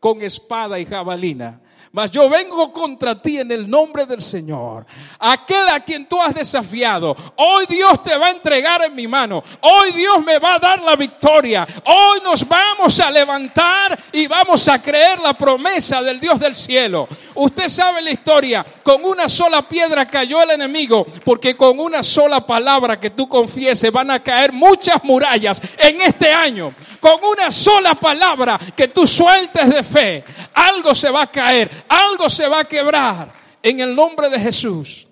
con 0.00 0.22
espada 0.22 0.80
y 0.80 0.86
jabalina 0.86 1.61
mas 1.92 2.10
yo 2.10 2.28
vengo 2.30 2.72
contra 2.72 3.14
ti 3.14 3.38
en 3.38 3.52
el 3.52 3.68
nombre 3.68 4.06
del 4.06 4.22
Señor. 4.22 4.86
Aquel 5.18 5.68
a 5.68 5.80
quien 5.80 6.06
tú 6.06 6.20
has 6.20 6.34
desafiado. 6.34 7.14
Hoy 7.36 7.66
Dios 7.68 8.02
te 8.02 8.16
va 8.16 8.28
a 8.28 8.30
entregar 8.30 8.82
en 8.82 8.94
mi 8.94 9.06
mano. 9.06 9.44
Hoy 9.60 9.92
Dios 9.92 10.24
me 10.24 10.38
va 10.38 10.54
a 10.54 10.58
dar 10.58 10.80
la 10.80 10.96
victoria. 10.96 11.68
Hoy 11.84 12.20
nos 12.24 12.48
vamos 12.48 12.98
a 12.98 13.10
levantar 13.10 13.98
y 14.10 14.26
vamos 14.26 14.66
a 14.68 14.80
creer 14.80 15.20
la 15.20 15.34
promesa 15.34 16.02
del 16.02 16.18
Dios 16.18 16.40
del 16.40 16.54
cielo. 16.54 17.06
Usted 17.34 17.68
sabe 17.68 18.00
la 18.00 18.10
historia. 18.10 18.64
Con 18.82 19.04
una 19.04 19.28
sola 19.28 19.60
piedra 19.60 20.06
cayó 20.06 20.42
el 20.42 20.52
enemigo. 20.52 21.06
Porque 21.24 21.54
con 21.54 21.78
una 21.78 22.02
sola 22.02 22.40
palabra 22.46 22.98
que 22.98 23.10
tú 23.10 23.28
confieses 23.28 23.92
van 23.92 24.10
a 24.10 24.22
caer 24.22 24.52
muchas 24.52 25.04
murallas 25.04 25.60
en 25.76 26.00
este 26.00 26.32
año. 26.32 26.72
Con 27.02 27.18
una 27.24 27.50
sola 27.50 27.96
palabra 27.96 28.58
que 28.76 28.86
tú 28.86 29.08
sueltes 29.08 29.68
de 29.68 29.82
fe, 29.82 30.24
algo 30.54 30.94
se 30.94 31.10
va 31.10 31.22
a 31.22 31.26
caer, 31.26 31.81
algo 31.88 32.28
se 32.28 32.48
va 32.48 32.60
a 32.60 32.64
quebrar. 32.64 33.32
En 33.62 33.80
el 33.80 33.94
nombre 33.94 34.28
de 34.28 34.40
Jesús, 34.40 35.06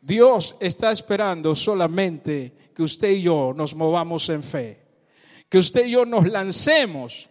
Dios 0.00 0.56
está 0.60 0.90
esperando 0.90 1.54
solamente 1.54 2.52
que 2.74 2.82
usted 2.82 3.10
y 3.10 3.22
yo 3.22 3.52
nos 3.56 3.74
movamos 3.74 4.28
en 4.28 4.42
fe, 4.42 4.80
que 5.48 5.58
usted 5.58 5.86
y 5.86 5.90
yo 5.92 6.06
nos 6.06 6.28
lancemos 6.28 7.28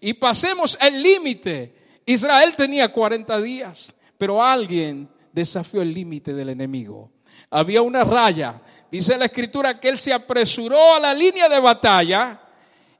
y 0.00 0.14
pasemos 0.14 0.78
el 0.80 1.02
límite. 1.02 1.74
Israel 2.06 2.54
tenía 2.56 2.90
40 2.90 3.40
días, 3.40 3.92
pero 4.16 4.42
alguien 4.42 5.08
desafió 5.32 5.82
el 5.82 5.92
límite 5.92 6.32
del 6.32 6.48
enemigo. 6.48 7.10
Había 7.50 7.82
una 7.82 8.04
raya. 8.04 8.60
Dice 8.90 9.18
la 9.18 9.26
escritura 9.26 9.78
que 9.78 9.88
él 9.88 9.98
se 9.98 10.12
apresuró 10.12 10.94
a 10.94 11.00
la 11.00 11.12
línea 11.12 11.48
de 11.48 11.60
batalla 11.60 12.40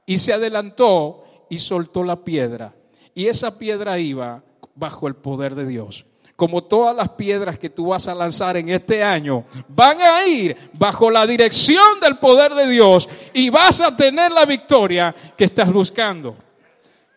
y 0.05 0.17
se 0.17 0.33
adelantó 0.33 1.47
y 1.49 1.57
soltó 1.57 2.03
la 2.03 2.23
piedra. 2.23 2.75
Y 3.15 3.27
esa 3.27 3.57
piedra 3.57 3.97
iba 3.97 4.43
bajo 4.77 5.07
el 5.07 5.15
poder 5.15 5.55
de 5.55 5.65
Dios. 5.65 6.05
Como 6.35 6.63
todas 6.63 6.95
las 6.95 7.09
piedras 7.09 7.57
que 7.57 7.69
tú 7.69 7.87
vas 7.87 8.07
a 8.07 8.13
lanzar 8.13 8.57
en 8.57 8.69
este 8.69 9.03
año, 9.03 9.43
van 9.67 9.99
a 9.99 10.27
ir 10.27 10.55
bajo 10.73 11.09
la 11.09 11.25
dirección 11.25 11.99
del 11.99 12.17
poder 12.17 12.53
de 12.53 12.67
Dios 12.67 13.09
y 13.33 13.49
vas 13.49 13.81
a 13.81 13.95
tener 13.95 14.31
la 14.31 14.45
victoria 14.45 15.15
que 15.35 15.45
estás 15.45 15.73
buscando. 15.73 16.35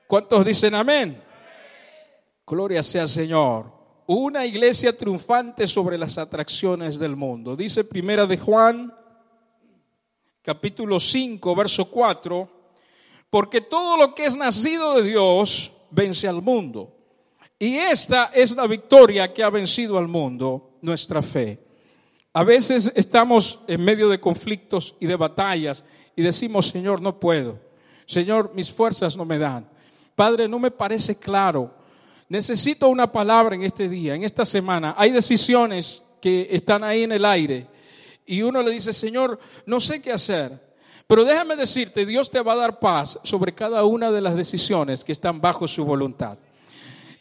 ¿Cuántos 0.07 0.44
dicen 0.44 0.75
amén? 0.75 1.23
Gloria 2.46 2.83
sea 2.83 3.07
Señor. 3.07 3.79
Una 4.07 4.44
iglesia 4.44 4.96
triunfante 4.96 5.66
sobre 5.66 5.99
las 5.99 6.18
atracciones 6.18 6.99
del 6.99 7.14
mundo. 7.14 7.55
Dice 7.55 7.85
Primera 7.85 8.27
de 8.27 8.38
Juan, 8.38 8.92
capítulo 10.42 10.99
5, 10.99 11.55
verso 11.55 11.85
4 11.90 12.61
porque 13.31 13.61
todo 13.61 13.96
lo 13.96 14.14
que 14.14 14.27
es 14.27 14.37
nacido 14.37 14.96
de 14.96 15.05
Dios 15.05 15.73
vence 15.90 16.27
al 16.27 16.42
mundo. 16.42 16.92
Y 17.62 17.77
esta 17.77 18.31
es 18.33 18.57
la 18.57 18.66
victoria 18.66 19.35
que 19.35 19.42
ha 19.42 19.51
vencido 19.51 19.99
al 19.99 20.09
mundo, 20.09 20.79
nuestra 20.81 21.20
fe. 21.20 21.61
A 22.33 22.42
veces 22.42 22.90
estamos 22.96 23.61
en 23.68 23.85
medio 23.85 24.09
de 24.09 24.18
conflictos 24.18 24.96
y 24.99 25.05
de 25.05 25.14
batallas 25.14 25.85
y 26.16 26.23
decimos, 26.23 26.68
Señor, 26.68 27.03
no 27.03 27.20
puedo. 27.20 27.59
Señor, 28.07 28.51
mis 28.55 28.73
fuerzas 28.73 29.14
no 29.14 29.27
me 29.27 29.38
dan. 29.38 29.68
Padre, 30.16 30.49
no 30.49 30.59
me 30.59 30.70
parece 30.70 31.18
claro. 31.18 31.75
Necesito 32.31 32.88
una 32.88 33.12
palabra 33.12 33.55
en 33.55 33.62
este 33.62 33.90
día, 33.90 34.14
en 34.14 34.25
esta 34.25 34.46
semana. 34.46 34.94
Hay 34.96 35.11
decisiones 35.11 36.03
que 36.18 36.49
están 36.51 36.83
ahí 36.83 37.03
en 37.03 37.12
el 37.12 37.27
aire. 37.27 37.66
Y 38.25 38.40
uno 38.40 38.62
le 38.62 38.70
dice, 38.70 38.94
Señor, 38.94 39.38
no 39.66 39.81
sé 39.81 40.01
qué 40.01 40.12
hacer. 40.12 40.59
Pero 41.07 41.25
déjame 41.25 41.57
decirte, 41.57 42.07
Dios 42.07 42.31
te 42.31 42.40
va 42.40 42.55
a 42.55 42.57
dar 42.57 42.79
paz 42.79 43.18
sobre 43.23 43.53
cada 43.53 43.85
una 43.85 44.11
de 44.11 44.23
las 44.23 44.35
decisiones 44.35 45.05
que 45.05 45.12
están 45.12 45.42
bajo 45.42 45.68
su 45.68 45.85
voluntad. 45.85 46.38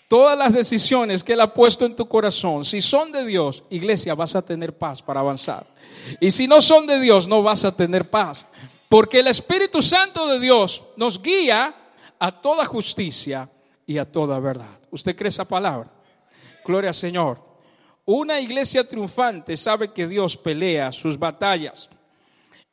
Todas 0.09 0.35
las 0.35 0.53
decisiones 0.53 1.23
que 1.23 1.33
Él 1.33 1.41
ha 1.41 1.53
puesto 1.53 1.85
en 1.85 1.95
tu 1.95 2.07
corazón, 2.07 2.65
si 2.65 2.81
son 2.81 3.11
de 3.11 3.23
Dios, 3.27 3.63
iglesia, 3.69 4.15
vas 4.15 4.35
a 4.35 4.41
tener 4.41 4.75
paz 4.75 5.03
para 5.03 5.19
avanzar. 5.19 5.67
Y 6.19 6.31
si 6.31 6.47
no 6.47 6.63
son 6.63 6.87
de 6.87 6.99
Dios, 6.99 7.27
no 7.27 7.43
vas 7.43 7.63
a 7.63 7.75
tener 7.75 8.09
paz. 8.09 8.47
Porque 8.89 9.19
el 9.19 9.27
Espíritu 9.27 9.83
Santo 9.83 10.25
de 10.25 10.39
Dios 10.39 10.83
nos 10.97 11.21
guía 11.21 11.75
a 12.17 12.31
toda 12.41 12.65
justicia 12.65 13.51
y 13.85 13.99
a 13.99 14.11
toda 14.11 14.39
verdad. 14.39 14.79
¿Usted 14.89 15.15
cree 15.15 15.29
esa 15.29 15.45
palabra? 15.45 15.91
Gloria 16.65 16.89
al 16.89 16.95
Señor. 16.95 17.39
Una 18.05 18.39
iglesia 18.39 18.89
triunfante 18.89 19.55
sabe 19.55 19.93
que 19.93 20.07
Dios 20.07 20.35
pelea 20.35 20.91
sus 20.91 21.19
batallas. 21.19 21.87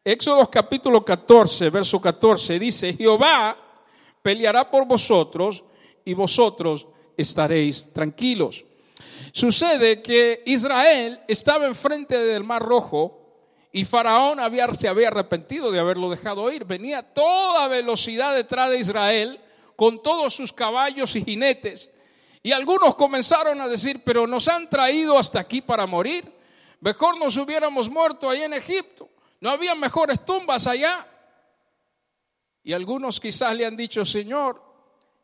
Éxodo 0.02 0.50
capítulo 0.50 1.04
14, 1.04 1.68
verso 1.68 2.00
14 2.00 2.58
dice, 2.58 2.94
Jehová 2.94 3.54
peleará 4.22 4.70
por 4.70 4.86
vosotros 4.86 5.62
y 6.02 6.14
vosotros 6.14 6.88
estaréis 7.16 7.86
tranquilos. 7.92 8.64
Sucede 9.32 10.02
que 10.02 10.42
Israel 10.46 11.20
estaba 11.28 11.66
enfrente 11.66 12.16
del 12.16 12.44
Mar 12.44 12.62
Rojo 12.62 13.26
y 13.72 13.84
Faraón 13.84 14.40
había, 14.40 14.72
se 14.72 14.88
había 14.88 15.08
arrepentido 15.08 15.70
de 15.70 15.78
haberlo 15.78 16.08
dejado 16.08 16.50
ir. 16.50 16.64
Venía 16.64 17.02
toda 17.02 17.68
velocidad 17.68 18.34
detrás 18.34 18.70
de 18.70 18.78
Israel 18.78 19.40
con 19.76 20.02
todos 20.02 20.34
sus 20.34 20.52
caballos 20.52 21.14
y 21.16 21.22
jinetes. 21.22 21.90
Y 22.42 22.52
algunos 22.52 22.94
comenzaron 22.94 23.60
a 23.60 23.68
decir, 23.68 24.02
pero 24.04 24.26
nos 24.26 24.48
han 24.48 24.70
traído 24.70 25.18
hasta 25.18 25.40
aquí 25.40 25.60
para 25.60 25.86
morir. 25.86 26.32
Mejor 26.80 27.18
nos 27.18 27.36
hubiéramos 27.36 27.90
muerto 27.90 28.30
ahí 28.30 28.42
en 28.42 28.54
Egipto. 28.54 29.10
No 29.40 29.50
había 29.50 29.74
mejores 29.74 30.24
tumbas 30.24 30.66
allá. 30.66 31.06
Y 32.62 32.72
algunos 32.72 33.20
quizás 33.20 33.54
le 33.54 33.66
han 33.66 33.76
dicho, 33.76 34.04
Señor, 34.04 34.62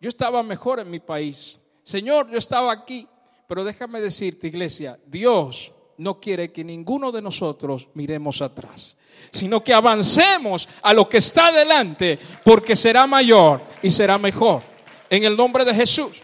yo 0.01 0.09
estaba 0.09 0.43
mejor 0.43 0.81
en 0.81 0.91
mi 0.91 1.01
país. 1.01 1.59
Señor, 1.83 2.31
yo 2.31 2.39
estaba 2.39 2.73
aquí. 2.73 3.09
Pero 3.47 3.65
déjame 3.65 4.01
decirte, 4.01 4.47
iglesia, 4.47 4.99
Dios 5.07 5.75
no 5.99 6.19
quiere 6.21 6.53
que 6.53 6.65
ninguno 6.65 7.13
de 7.13 7.21
nosotros 7.21 7.89
miremos 7.95 8.41
atrás, 8.41 8.97
sino 9.31 9.63
que 9.63 9.75
avancemos 9.75 10.69
a 10.81 10.95
lo 10.95 11.09
que 11.09 11.19
está 11.19 11.53
delante, 11.53 12.19
porque 12.45 12.75
será 12.75 13.07
mayor 13.07 13.61
y 13.83 13.91
será 13.91 14.17
mejor. 14.17 14.63
En 15.11 15.25
el 15.25 15.37
nombre 15.37 15.65
de 15.65 15.75
Jesús. 15.75 16.23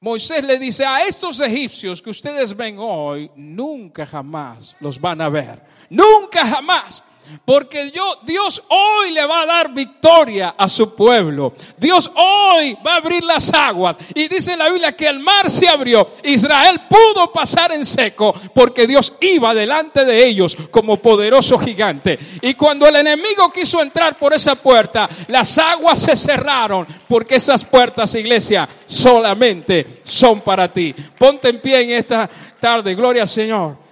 Moisés 0.00 0.44
le 0.44 0.58
dice 0.58 0.84
a 0.84 1.02
estos 1.06 1.40
egipcios 1.40 2.02
que 2.02 2.10
ustedes 2.10 2.56
ven 2.56 2.76
hoy, 2.78 3.30
nunca 3.34 4.04
jamás 4.04 4.76
los 4.80 5.00
van 5.00 5.20
a 5.20 5.28
ver. 5.28 5.62
Nunca 5.88 6.44
jamás. 6.44 7.02
Porque 7.44 7.92
Dios 8.24 8.62
hoy 8.68 9.12
le 9.12 9.24
va 9.24 9.42
a 9.42 9.46
dar 9.46 9.72
victoria 9.72 10.54
a 10.58 10.68
su 10.68 10.94
pueblo. 10.94 11.54
Dios 11.76 12.10
hoy 12.14 12.76
va 12.86 12.94
a 12.94 12.96
abrir 12.96 13.22
las 13.22 13.52
aguas. 13.54 13.96
Y 14.14 14.28
dice 14.28 14.56
la 14.56 14.68
Biblia 14.68 14.96
que 14.96 15.06
el 15.06 15.20
mar 15.20 15.48
se 15.50 15.68
abrió. 15.68 16.08
Israel 16.24 16.80
pudo 16.88 17.32
pasar 17.32 17.72
en 17.72 17.84
seco 17.84 18.34
porque 18.54 18.86
Dios 18.86 19.14
iba 19.20 19.54
delante 19.54 20.04
de 20.04 20.26
ellos 20.26 20.56
como 20.70 20.96
poderoso 20.96 21.58
gigante. 21.58 22.18
Y 22.42 22.54
cuando 22.54 22.88
el 22.88 22.96
enemigo 22.96 23.52
quiso 23.52 23.80
entrar 23.80 24.16
por 24.16 24.34
esa 24.34 24.54
puerta, 24.56 25.08
las 25.28 25.56
aguas 25.58 26.00
se 26.00 26.16
cerraron 26.16 26.86
porque 27.08 27.36
esas 27.36 27.64
puertas, 27.64 28.14
iglesia, 28.14 28.68
solamente 28.86 30.00
son 30.04 30.40
para 30.40 30.72
ti. 30.72 30.94
Ponte 31.18 31.48
en 31.48 31.60
pie 31.60 31.82
en 31.82 31.90
esta 31.92 32.28
tarde. 32.60 32.94
Gloria 32.94 33.22
al 33.22 33.28
Señor. 33.28 33.85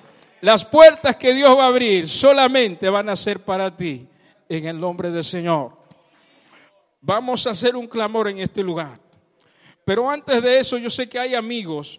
Las 0.45 0.63
puertas 0.63 1.17
que 1.17 1.33
Dios 1.33 1.57
va 1.57 1.65
a 1.65 1.69
abrir 1.69 2.07
solamente 2.07 2.91
van 2.91 3.09
a 3.09 3.17
ser 3.17 3.41
para 3.41 3.75
ti 3.75 4.07
en 4.47 4.67
el 4.67 4.79
nombre 4.79 5.11
del 5.11 5.25
Señor. 5.25 5.73
Vamos 7.01 7.47
a 7.47 7.53
hacer 7.53 7.75
un 7.75 7.87
clamor 7.87 8.29
en 8.29 8.41
este 8.41 8.63
lugar. 8.63 9.01
Pero 9.87 10.11
antes 10.11 10.43
de 10.43 10.59
eso, 10.59 10.77
yo 10.77 10.91
sé 10.91 11.09
que 11.09 11.19
hay 11.19 11.35
amigos 11.35 11.99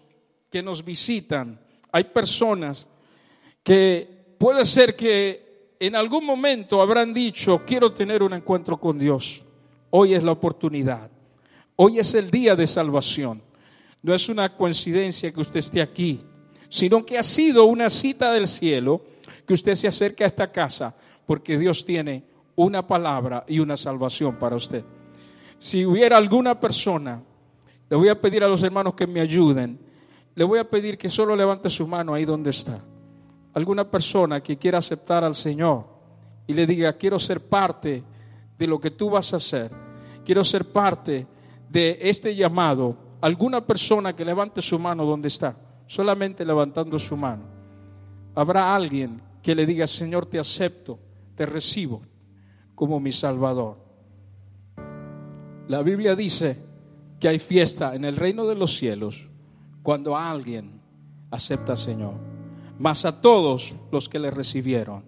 que 0.51 0.61
nos 0.61 0.85
visitan. 0.85 1.59
Hay 1.91 2.03
personas 2.03 2.87
que 3.63 4.35
puede 4.37 4.63
ser 4.67 4.95
que 4.95 5.73
en 5.79 5.95
algún 5.95 6.23
momento 6.23 6.83
habrán 6.83 7.15
dicho, 7.15 7.63
quiero 7.65 7.93
tener 7.93 8.21
un 8.21 8.33
encuentro 8.33 8.77
con 8.79 8.99
Dios. 8.99 9.43
Hoy 9.89 10.13
es 10.13 10.21
la 10.21 10.33
oportunidad. 10.33 11.09
Hoy 11.77 11.97
es 11.97 12.13
el 12.13 12.29
día 12.29 12.55
de 12.55 12.67
salvación. 12.67 13.41
No 14.03 14.13
es 14.13 14.29
una 14.29 14.55
coincidencia 14.55 15.31
que 15.31 15.41
usted 15.41 15.57
esté 15.57 15.81
aquí 15.81 16.19
sino 16.69 17.05
que 17.05 17.17
ha 17.17 17.23
sido 17.23 17.65
una 17.65 17.89
cita 17.89 18.31
del 18.31 18.47
cielo 18.47 19.01
que 19.45 19.53
usted 19.53 19.75
se 19.75 19.87
acerque 19.87 20.23
a 20.23 20.27
esta 20.27 20.51
casa 20.51 20.95
porque 21.25 21.57
Dios 21.57 21.85
tiene 21.85 22.23
una 22.55 22.85
palabra 22.85 23.43
y 23.47 23.59
una 23.59 23.77
salvación 23.77 24.37
para 24.37 24.55
usted. 24.55 24.83
Si 25.59 25.85
hubiera 25.85 26.17
alguna 26.17 26.59
persona, 26.59 27.21
le 27.89 27.95
voy 27.95 28.09
a 28.09 28.19
pedir 28.19 28.43
a 28.43 28.47
los 28.47 28.63
hermanos 28.63 28.93
que 28.93 29.07
me 29.07 29.21
ayuden, 29.21 29.79
le 30.33 30.43
voy 30.43 30.59
a 30.59 30.69
pedir 30.69 30.97
que 30.97 31.09
solo 31.09 31.35
levante 31.35 31.69
su 31.69 31.87
mano 31.87 32.13
ahí 32.13 32.25
donde 32.25 32.49
está. 32.49 32.83
Alguna 33.53 33.89
persona 33.89 34.41
que 34.41 34.57
quiera 34.57 34.79
aceptar 34.79 35.23
al 35.23 35.35
Señor 35.35 35.85
y 36.45 36.53
le 36.53 36.67
diga, 36.67 36.93
quiero 36.93 37.19
ser 37.19 37.41
parte 37.41 38.03
de 38.57 38.67
lo 38.67 38.79
que 38.79 38.91
tú 38.91 39.09
vas 39.09 39.33
a 39.33 39.37
hacer, 39.37 39.71
quiero 40.25 40.43
ser 40.43 40.65
parte 40.65 41.25
de 41.69 41.97
este 42.01 42.35
llamado. 42.35 42.97
Alguna 43.21 43.65
persona 43.65 44.13
que 44.13 44.25
levante 44.25 44.61
su 44.61 44.77
mano 44.77 45.05
donde 45.05 45.29
está 45.29 45.55
solamente 45.87 46.45
levantando 46.45 46.99
su 46.99 47.15
mano, 47.15 47.43
habrá 48.35 48.75
alguien 48.75 49.21
que 49.41 49.55
le 49.55 49.65
diga, 49.65 49.87
Señor, 49.87 50.25
te 50.25 50.39
acepto, 50.39 50.99
te 51.35 51.45
recibo 51.45 52.01
como 52.73 52.99
mi 52.99 53.11
Salvador. 53.11 53.77
La 55.67 55.81
Biblia 55.81 56.15
dice 56.15 56.63
que 57.19 57.27
hay 57.27 57.39
fiesta 57.39 57.95
en 57.95 58.05
el 58.05 58.17
reino 58.17 58.45
de 58.45 58.55
los 58.55 58.75
cielos 58.75 59.29
cuando 59.81 60.15
alguien 60.15 60.81
acepta 61.31 61.73
al 61.73 61.77
Señor. 61.77 62.15
Mas 62.77 63.05
a 63.05 63.21
todos 63.21 63.75
los 63.91 64.09
que 64.09 64.19
le 64.19 64.31
recibieron, 64.31 65.05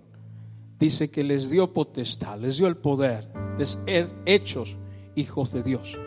dice 0.80 1.12
que 1.12 1.24
les 1.24 1.50
dio 1.50 1.74
potestad, 1.74 2.40
les 2.40 2.58
dio 2.58 2.68
el 2.68 2.78
poder 2.78 3.32
de 3.58 3.66
ser 3.66 4.08
hechos 4.26 4.78
hijos 5.16 5.52
de 5.52 5.64
Dios. 5.64 5.98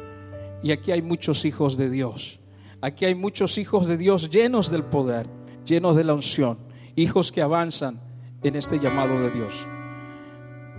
Y 0.62 0.72
aquí 0.72 0.92
hay 0.92 1.02
muchos 1.02 1.44
hijos 1.44 1.76
de 1.76 1.90
Dios 1.90 2.39
Aquí 2.82 3.04
hay 3.04 3.14
muchos 3.14 3.58
hijos 3.58 3.88
de 3.88 3.98
Dios 3.98 4.30
llenos 4.30 4.70
del 4.70 4.84
poder, 4.84 5.26
llenos 5.66 5.96
de 5.96 6.04
la 6.04 6.14
unción, 6.14 6.58
hijos 6.96 7.30
que 7.30 7.42
avanzan 7.42 8.00
en 8.42 8.56
este 8.56 8.78
llamado 8.78 9.20
de 9.20 9.30
Dios. 9.30 9.66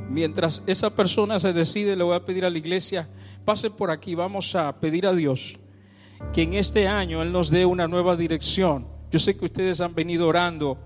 Mientras 0.10 0.64
esa 0.66 0.90
persona 0.96 1.40
se 1.40 1.54
decide, 1.54 1.96
le 1.96 2.04
voy 2.04 2.16
a 2.16 2.26
pedir 2.26 2.44
a 2.44 2.50
la 2.50 2.58
iglesia, 2.58 3.08
pase 3.46 3.70
por 3.70 3.92
aquí, 3.92 4.16
vamos 4.16 4.56
a 4.56 4.80
pedir 4.80 5.06
a 5.06 5.14
Dios 5.14 5.58
que 6.34 6.42
en 6.42 6.54
este 6.54 6.88
año 6.88 7.22
Él 7.22 7.32
nos 7.32 7.50
dé 7.50 7.66
una 7.66 7.88
nueva 7.88 8.16
dirección. 8.16 8.88
Yo 9.12 9.20
sé 9.20 9.38
que 9.38 9.46
ustedes 9.46 9.80
han 9.80 9.94
venido 9.94 10.28
orando 10.28 10.80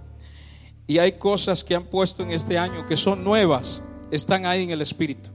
y 0.86 0.98
hay 0.98 1.14
cosas 1.14 1.64
que 1.64 1.76
han 1.76 1.86
puesto 1.86 2.24
en 2.24 2.32
este 2.32 2.58
año 2.58 2.86
que 2.86 2.98
son 2.98 3.24
nuevas, 3.24 3.84
están 4.12 4.46
ahí 4.46 4.64
en 4.64 4.72
el 4.72 4.82
Espíritu. 4.82 5.30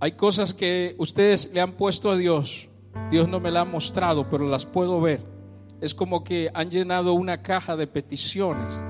Hay 0.00 0.12
cosas 0.12 0.52
que 0.52 0.96
ustedes 0.98 1.52
le 1.52 1.60
han 1.60 1.72
puesto 1.72 2.10
a 2.10 2.16
Dios 2.16 2.68
Dios 3.10 3.28
no 3.28 3.40
me 3.40 3.50
la 3.50 3.60
ha 3.60 3.64
mostrado, 3.64 4.28
pero 4.28 4.48
las 4.48 4.66
puedo 4.66 5.00
ver. 5.00 5.20
Es 5.80 5.94
como 5.94 6.24
que 6.24 6.50
han 6.54 6.70
llenado 6.70 7.12
una 7.12 7.42
caja 7.42 7.76
de 7.76 7.86
peticiones 7.86 8.80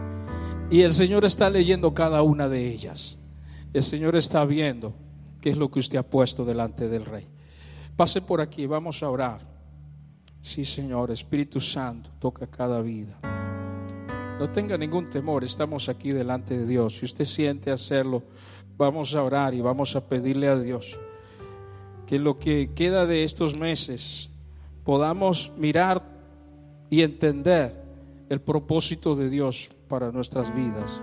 y 0.70 0.82
el 0.82 0.92
Señor 0.92 1.24
está 1.24 1.50
leyendo 1.50 1.94
cada 1.94 2.22
una 2.22 2.48
de 2.48 2.68
ellas. 2.68 3.18
El 3.72 3.82
Señor 3.82 4.16
está 4.16 4.44
viendo 4.44 4.94
qué 5.40 5.50
es 5.50 5.56
lo 5.56 5.68
que 5.68 5.80
usted 5.80 5.98
ha 5.98 6.02
puesto 6.02 6.44
delante 6.44 6.88
del 6.88 7.04
Rey. 7.04 7.26
Pase 7.96 8.20
por 8.20 8.40
aquí, 8.40 8.66
vamos 8.66 9.02
a 9.02 9.10
orar. 9.10 9.40
Sí, 10.40 10.64
Señor, 10.64 11.10
Espíritu 11.10 11.60
Santo, 11.60 12.10
toca 12.18 12.46
cada 12.46 12.80
vida. 12.80 13.18
No 14.38 14.50
tenga 14.50 14.76
ningún 14.76 15.08
temor, 15.08 15.44
estamos 15.44 15.88
aquí 15.88 16.10
delante 16.10 16.58
de 16.58 16.66
Dios. 16.66 16.96
Si 16.96 17.04
usted 17.04 17.24
siente 17.24 17.70
hacerlo, 17.70 18.22
vamos 18.76 19.14
a 19.14 19.22
orar 19.22 19.54
y 19.54 19.60
vamos 19.60 19.94
a 19.94 20.06
pedirle 20.06 20.48
a 20.48 20.58
Dios 20.58 20.98
que 22.06 22.18
lo 22.18 22.38
que 22.38 22.70
queda 22.74 23.06
de 23.06 23.24
estos 23.24 23.56
meses 23.56 24.30
podamos 24.84 25.52
mirar 25.56 26.02
y 26.90 27.02
entender 27.02 27.82
el 28.28 28.40
propósito 28.40 29.14
de 29.14 29.30
Dios 29.30 29.70
para 29.88 30.12
nuestras 30.12 30.54
vidas. 30.54 31.02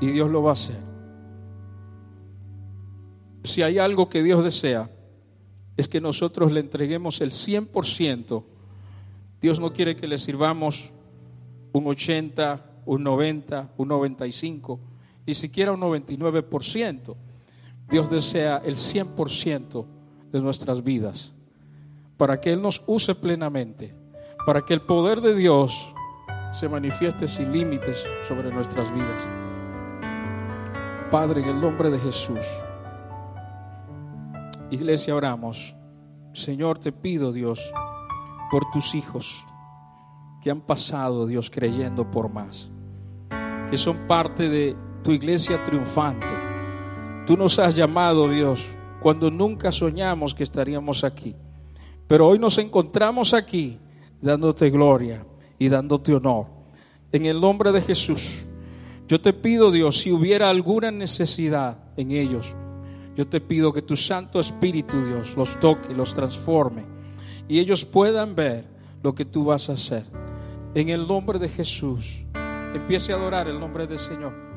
Y 0.00 0.08
Dios 0.08 0.30
lo 0.30 0.42
va 0.42 0.50
a 0.50 0.54
hacer. 0.54 0.78
Si 3.44 3.62
hay 3.62 3.78
algo 3.78 4.08
que 4.08 4.22
Dios 4.22 4.44
desea, 4.44 4.90
es 5.76 5.88
que 5.88 6.00
nosotros 6.00 6.52
le 6.52 6.60
entreguemos 6.60 7.20
el 7.20 7.30
100%. 7.30 8.44
Dios 9.40 9.58
no 9.58 9.72
quiere 9.72 9.96
que 9.96 10.06
le 10.06 10.18
sirvamos 10.18 10.92
un 11.72 11.86
80, 11.86 12.82
un 12.84 13.02
90, 13.02 13.72
un 13.76 13.88
95, 13.88 14.80
ni 15.26 15.34
siquiera 15.34 15.72
un 15.72 15.80
99%. 15.80 17.16
Dios 17.92 18.08
desea 18.08 18.62
el 18.64 18.76
100% 18.76 19.84
de 20.32 20.40
nuestras 20.40 20.82
vidas, 20.82 21.34
para 22.16 22.40
que 22.40 22.50
Él 22.50 22.62
nos 22.62 22.82
use 22.86 23.14
plenamente, 23.14 23.94
para 24.46 24.62
que 24.62 24.72
el 24.72 24.80
poder 24.80 25.20
de 25.20 25.34
Dios 25.34 25.92
se 26.54 26.70
manifieste 26.70 27.28
sin 27.28 27.52
límites 27.52 28.02
sobre 28.26 28.50
nuestras 28.50 28.90
vidas. 28.94 29.28
Padre, 31.10 31.42
en 31.42 31.50
el 31.50 31.60
nombre 31.60 31.90
de 31.90 31.98
Jesús, 31.98 32.40
iglesia, 34.70 35.14
oramos. 35.14 35.76
Señor, 36.32 36.78
te 36.78 36.92
pido, 36.92 37.30
Dios, 37.30 37.74
por 38.50 38.70
tus 38.70 38.94
hijos 38.94 39.44
que 40.40 40.50
han 40.50 40.62
pasado, 40.62 41.26
Dios, 41.26 41.50
creyendo 41.50 42.10
por 42.10 42.30
más, 42.30 42.70
que 43.70 43.76
son 43.76 44.08
parte 44.08 44.48
de 44.48 44.74
tu 45.02 45.10
iglesia 45.10 45.62
triunfante 45.62 46.41
Tú 47.26 47.36
nos 47.36 47.58
has 47.58 47.74
llamado, 47.74 48.28
Dios, 48.28 48.66
cuando 49.00 49.30
nunca 49.30 49.70
soñamos 49.72 50.34
que 50.34 50.42
estaríamos 50.42 51.04
aquí. 51.04 51.34
Pero 52.08 52.28
hoy 52.28 52.38
nos 52.38 52.58
encontramos 52.58 53.32
aquí 53.32 53.78
dándote 54.20 54.70
gloria 54.70 55.24
y 55.58 55.68
dándote 55.68 56.14
honor. 56.14 56.46
En 57.12 57.26
el 57.26 57.40
nombre 57.40 57.72
de 57.72 57.80
Jesús, 57.80 58.44
yo 59.08 59.20
te 59.20 59.32
pido, 59.32 59.70
Dios, 59.70 59.98
si 59.98 60.10
hubiera 60.10 60.50
alguna 60.50 60.90
necesidad 60.90 61.78
en 61.96 62.10
ellos, 62.12 62.54
yo 63.16 63.26
te 63.26 63.40
pido 63.40 63.72
que 63.72 63.82
tu 63.82 63.96
Santo 63.96 64.40
Espíritu, 64.40 65.04
Dios, 65.04 65.36
los 65.36 65.60
toque, 65.60 65.94
los 65.94 66.14
transforme 66.14 66.84
y 67.48 67.58
ellos 67.58 67.84
puedan 67.84 68.34
ver 68.34 68.64
lo 69.02 69.14
que 69.14 69.24
tú 69.24 69.44
vas 69.44 69.68
a 69.68 69.74
hacer. 69.74 70.04
En 70.74 70.88
el 70.88 71.06
nombre 71.06 71.38
de 71.38 71.48
Jesús, 71.48 72.24
empiece 72.74 73.12
a 73.12 73.16
adorar 73.16 73.48
el 73.48 73.60
nombre 73.60 73.86
del 73.86 73.98
Señor. 73.98 74.51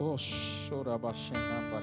Oh, 0.00 0.12
Oxorabaxenamba. 0.14 1.82